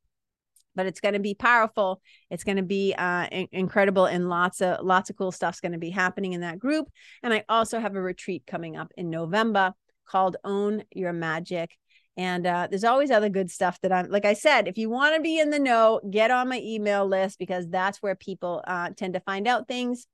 But 0.76 0.86
it's 0.86 1.00
going 1.00 1.14
to 1.14 1.20
be 1.20 1.36
powerful. 1.36 2.02
It's 2.30 2.44
going 2.44 2.58
to 2.58 2.64
be 2.64 2.94
uh, 2.98 3.28
in- 3.32 3.48
incredible, 3.52 4.06
and 4.06 4.30
lots 4.30 4.62
of 4.62 4.86
lots 4.86 5.10
of 5.10 5.18
cool 5.18 5.32
stuff's 5.32 5.60
going 5.60 5.74
to 5.74 5.78
be 5.78 5.90
happening 5.90 6.34
in 6.34 6.42
that 6.42 6.60
group. 6.60 6.90
And 7.24 7.34
I 7.34 7.44
also 7.50 7.80
have 7.80 7.96
a 7.96 8.02
retreat 8.02 8.44
coming 8.48 8.78
up 8.78 8.92
in 8.98 9.10
November 9.10 9.74
called 10.06 10.38
Own 10.44 10.84
Your 10.94 11.14
Magic. 11.14 11.78
And 12.18 12.46
uh, 12.46 12.68
there's 12.70 12.84
always 12.84 13.10
other 13.10 13.30
good 13.30 13.50
stuff 13.50 13.80
that 13.82 13.92
I'm, 13.92 14.10
like 14.10 14.26
I 14.26 14.34
said, 14.34 14.68
if 14.68 14.78
you 14.78 14.90
want 14.90 15.16
to 15.16 15.22
be 15.22 15.40
in 15.40 15.50
the 15.50 15.60
know, 15.60 16.02
get 16.10 16.30
on 16.30 16.50
my 16.50 16.60
email 16.60 17.08
list 17.08 17.40
because 17.40 17.68
that's 17.70 18.02
where 18.02 18.16
people 18.16 18.62
uh, 18.68 18.90
tend 18.96 19.14
to 19.14 19.22
find 19.22 19.48
out 19.48 19.68
things. 19.68 20.08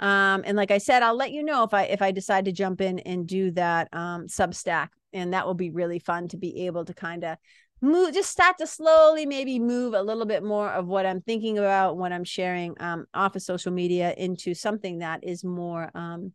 Um, 0.00 0.42
and 0.44 0.56
like 0.56 0.70
I 0.70 0.78
said, 0.78 1.02
I'll 1.02 1.16
let 1.16 1.32
you 1.32 1.42
know 1.42 1.64
if 1.64 1.74
I 1.74 1.84
if 1.84 2.02
I 2.02 2.10
decide 2.10 2.46
to 2.46 2.52
jump 2.52 2.80
in 2.80 2.98
and 3.00 3.26
do 3.26 3.50
that 3.52 3.88
um, 3.92 4.26
Substack, 4.26 4.88
and 5.12 5.32
that 5.32 5.46
will 5.46 5.54
be 5.54 5.70
really 5.70 5.98
fun 5.98 6.28
to 6.28 6.36
be 6.36 6.66
able 6.66 6.84
to 6.84 6.94
kind 6.94 7.24
of 7.24 7.38
move, 7.82 8.14
just 8.14 8.30
start 8.30 8.56
to 8.58 8.66
slowly 8.66 9.26
maybe 9.26 9.58
move 9.58 9.92
a 9.92 10.02
little 10.02 10.24
bit 10.24 10.42
more 10.44 10.70
of 10.70 10.86
what 10.86 11.04
I'm 11.04 11.20
thinking 11.20 11.58
about, 11.58 11.96
what 11.96 12.12
I'm 12.12 12.24
sharing 12.24 12.74
um, 12.80 13.06
off 13.12 13.36
of 13.36 13.42
social 13.42 13.72
media 13.72 14.14
into 14.16 14.54
something 14.54 15.00
that 15.00 15.24
is 15.24 15.42
more 15.44 15.90
um, 15.94 16.32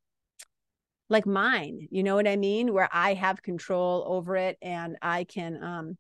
like 1.10 1.26
mine. 1.26 1.88
You 1.90 2.04
know 2.04 2.16
what 2.16 2.28
I 2.28 2.36
mean? 2.36 2.74
Where 2.74 2.90
I 2.92 3.14
have 3.14 3.42
control 3.42 4.04
over 4.08 4.36
it 4.36 4.58
and 4.62 4.98
I 5.02 5.24
can 5.24 5.64
um, 5.64 5.98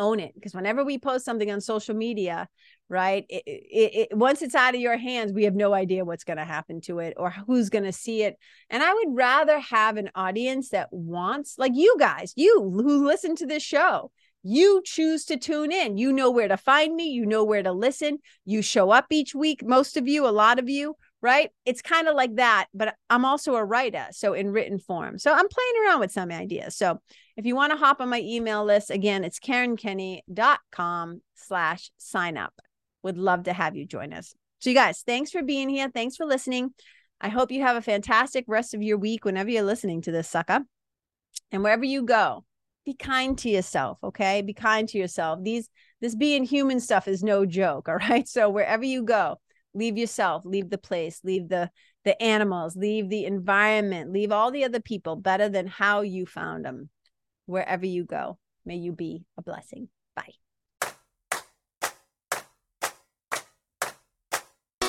own 0.00 0.18
it. 0.18 0.34
Because 0.34 0.54
whenever 0.54 0.84
we 0.84 0.98
post 0.98 1.24
something 1.24 1.50
on 1.50 1.60
social 1.60 1.94
media, 1.94 2.48
right, 2.88 3.24
it, 3.28 3.42
it, 3.46 4.08
it, 4.10 4.16
once 4.16 4.42
it's 4.42 4.56
out 4.56 4.74
of 4.74 4.80
your 4.80 4.96
hands, 4.96 5.32
we 5.32 5.44
have 5.44 5.54
no 5.54 5.72
idea 5.72 6.04
what's 6.04 6.24
going 6.24 6.38
to 6.38 6.44
happen 6.44 6.80
to 6.82 6.98
it 6.98 7.14
or 7.16 7.30
who's 7.30 7.70
going 7.70 7.84
to 7.84 7.92
see 7.92 8.22
it. 8.22 8.36
And 8.70 8.82
I 8.82 8.92
would 8.92 9.14
rather 9.14 9.60
have 9.60 9.96
an 9.96 10.10
audience 10.14 10.70
that 10.70 10.88
wants, 10.90 11.54
like 11.58 11.72
you 11.74 11.94
guys, 12.00 12.32
you 12.34 12.72
who 12.74 13.06
listen 13.06 13.36
to 13.36 13.46
this 13.46 13.62
show, 13.62 14.10
you 14.42 14.80
choose 14.84 15.26
to 15.26 15.36
tune 15.36 15.70
in. 15.70 15.98
You 15.98 16.12
know 16.12 16.30
where 16.30 16.48
to 16.48 16.56
find 16.56 16.96
me. 16.96 17.10
You 17.10 17.26
know 17.26 17.44
where 17.44 17.62
to 17.62 17.72
listen. 17.72 18.18
You 18.46 18.62
show 18.62 18.90
up 18.90 19.06
each 19.10 19.34
week. 19.34 19.62
Most 19.62 19.98
of 19.98 20.08
you, 20.08 20.26
a 20.26 20.30
lot 20.30 20.58
of 20.58 20.68
you, 20.68 20.96
right? 21.22 21.50
It's 21.66 21.82
kind 21.82 22.08
of 22.08 22.14
like 22.14 22.36
that, 22.36 22.66
but 22.72 22.94
I'm 23.10 23.24
also 23.24 23.54
a 23.54 23.64
writer, 23.64 24.06
so 24.10 24.32
in 24.32 24.50
written 24.50 24.78
form. 24.78 25.18
So 25.18 25.32
I'm 25.32 25.48
playing 25.48 25.74
around 25.84 26.00
with 26.00 26.12
some 26.12 26.30
ideas. 26.30 26.76
So 26.76 27.00
if 27.36 27.44
you 27.44 27.54
want 27.54 27.72
to 27.72 27.78
hop 27.78 28.00
on 28.00 28.08
my 28.08 28.20
email 28.20 28.64
list, 28.64 28.90
again, 28.90 29.24
it's 29.24 29.38
karenkenney.com 29.38 31.20
slash 31.34 31.90
sign 31.98 32.36
up. 32.36 32.54
Would 33.02 33.18
love 33.18 33.44
to 33.44 33.52
have 33.52 33.76
you 33.76 33.86
join 33.86 34.12
us. 34.12 34.34
So 34.60 34.70
you 34.70 34.76
guys, 34.76 35.02
thanks 35.06 35.30
for 35.30 35.42
being 35.42 35.68
here. 35.68 35.90
Thanks 35.92 36.16
for 36.16 36.26
listening. 36.26 36.74
I 37.20 37.28
hope 37.28 37.50
you 37.50 37.62
have 37.62 37.76
a 37.76 37.82
fantastic 37.82 38.44
rest 38.48 38.74
of 38.74 38.82
your 38.82 38.96
week 38.96 39.24
whenever 39.24 39.50
you're 39.50 39.62
listening 39.62 40.02
to 40.02 40.12
this 40.12 40.28
sucker. 40.28 40.60
And 41.52 41.62
wherever 41.62 41.84
you 41.84 42.04
go, 42.04 42.44
be 42.86 42.94
kind 42.94 43.36
to 43.38 43.50
yourself, 43.50 43.98
okay? 44.02 44.40
Be 44.42 44.54
kind 44.54 44.88
to 44.88 44.98
yourself. 44.98 45.40
These 45.42 45.68
this 46.00 46.14
being 46.14 46.44
human 46.44 46.80
stuff 46.80 47.08
is 47.08 47.22
no 47.22 47.44
joke, 47.44 47.88
all 47.90 47.96
right? 47.96 48.26
So 48.26 48.48
wherever 48.48 48.84
you 48.84 49.02
go, 49.02 49.38
leave 49.74 49.96
yourself 49.96 50.44
leave 50.44 50.70
the 50.70 50.78
place 50.78 51.20
leave 51.24 51.48
the 51.48 51.70
the 52.04 52.20
animals 52.22 52.76
leave 52.76 53.08
the 53.08 53.24
environment 53.24 54.12
leave 54.12 54.32
all 54.32 54.50
the 54.50 54.64
other 54.64 54.80
people 54.80 55.16
better 55.16 55.48
than 55.48 55.66
how 55.66 56.00
you 56.00 56.26
found 56.26 56.64
them 56.64 56.88
wherever 57.46 57.86
you 57.86 58.04
go 58.04 58.38
may 58.64 58.76
you 58.76 58.92
be 58.92 59.24
a 59.38 59.42
blessing. 59.42 59.88
Bye. 60.14 60.34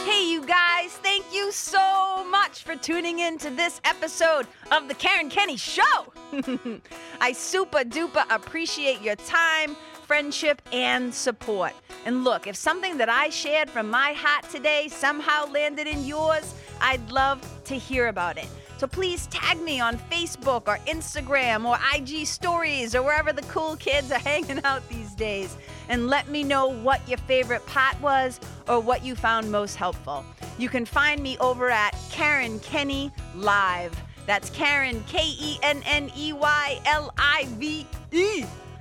Hey, 0.04 0.30
you 0.30 0.46
guys, 0.46 0.92
thank 0.92 1.26
you 1.34 1.52
so 1.52 2.26
much 2.30 2.64
for 2.64 2.76
tuning 2.76 3.20
in 3.20 3.38
to 3.40 3.50
this 3.50 3.80
episode 3.86 4.48
of 4.72 4.88
The 4.88 4.96
Karen 4.96 5.30
Kenney 5.30 5.58
Show. 5.58 6.14
I 7.22 7.32
super 7.32 7.80
duper 7.80 8.24
appreciate 8.30 9.02
your 9.02 9.16
time 9.16 9.76
friendship, 10.12 10.62
and 10.74 11.14
support. 11.14 11.72
And 12.06 12.26
look, 12.26 12.46
if 12.46 12.58
something 12.58 12.98
that 12.98 13.08
I 13.08 13.30
shared 13.30 13.70
from 13.70 13.90
my 13.90 14.12
heart 14.12 14.44
today 14.50 14.90
somehow 14.90 15.50
landed 15.50 15.88
in 15.88 16.04
yours, 16.04 16.54
I'd 16.82 17.10
love 17.12 17.40
to 17.64 17.76
hear 17.76 18.10
about 18.10 18.38
it. 18.38 18.50
So 18.78 18.88
please 18.88 19.28
tag 19.28 19.62
me 19.62 19.80
on 19.80 19.98
Facebook 20.12 20.68
or 20.68 20.80
Instagram 20.86 21.64
or 21.64 21.78
IG 21.96 22.28
stories 22.28 22.94
or 22.94 23.04
wherever 23.04 23.32
the 23.32 23.44
cool 23.44 23.78
kids 23.78 24.12
are 24.12 24.20
hanging 24.32 24.60
out 24.66 24.86
these 24.90 25.12
days 25.14 25.56
and 25.88 26.10
let 26.10 26.28
me 26.28 26.44
know 26.44 26.68
what 26.68 27.00
your 27.08 27.20
favorite 27.20 27.66
part 27.66 27.98
was 28.02 28.38
or 28.68 28.82
what 28.82 29.06
you 29.06 29.16
found 29.16 29.50
most 29.50 29.78
helpful. 29.78 30.26
You 30.58 30.68
can 30.68 30.84
find 30.84 31.24
me 31.24 31.38
over 31.38 31.70
at 31.70 31.96
Karen 32.12 32.60
Kenney 32.60 33.14
Live. 33.34 33.96
That's 34.28 34.50
Karen, 34.50 35.06
K 35.08 35.20
E 35.24 35.58
N 35.64 35.82
N 35.86 36.12
E 36.18 36.34
Y 36.34 36.82
L 36.86 37.14
I 37.18 37.48
V 37.58 37.88
E. 38.12 38.44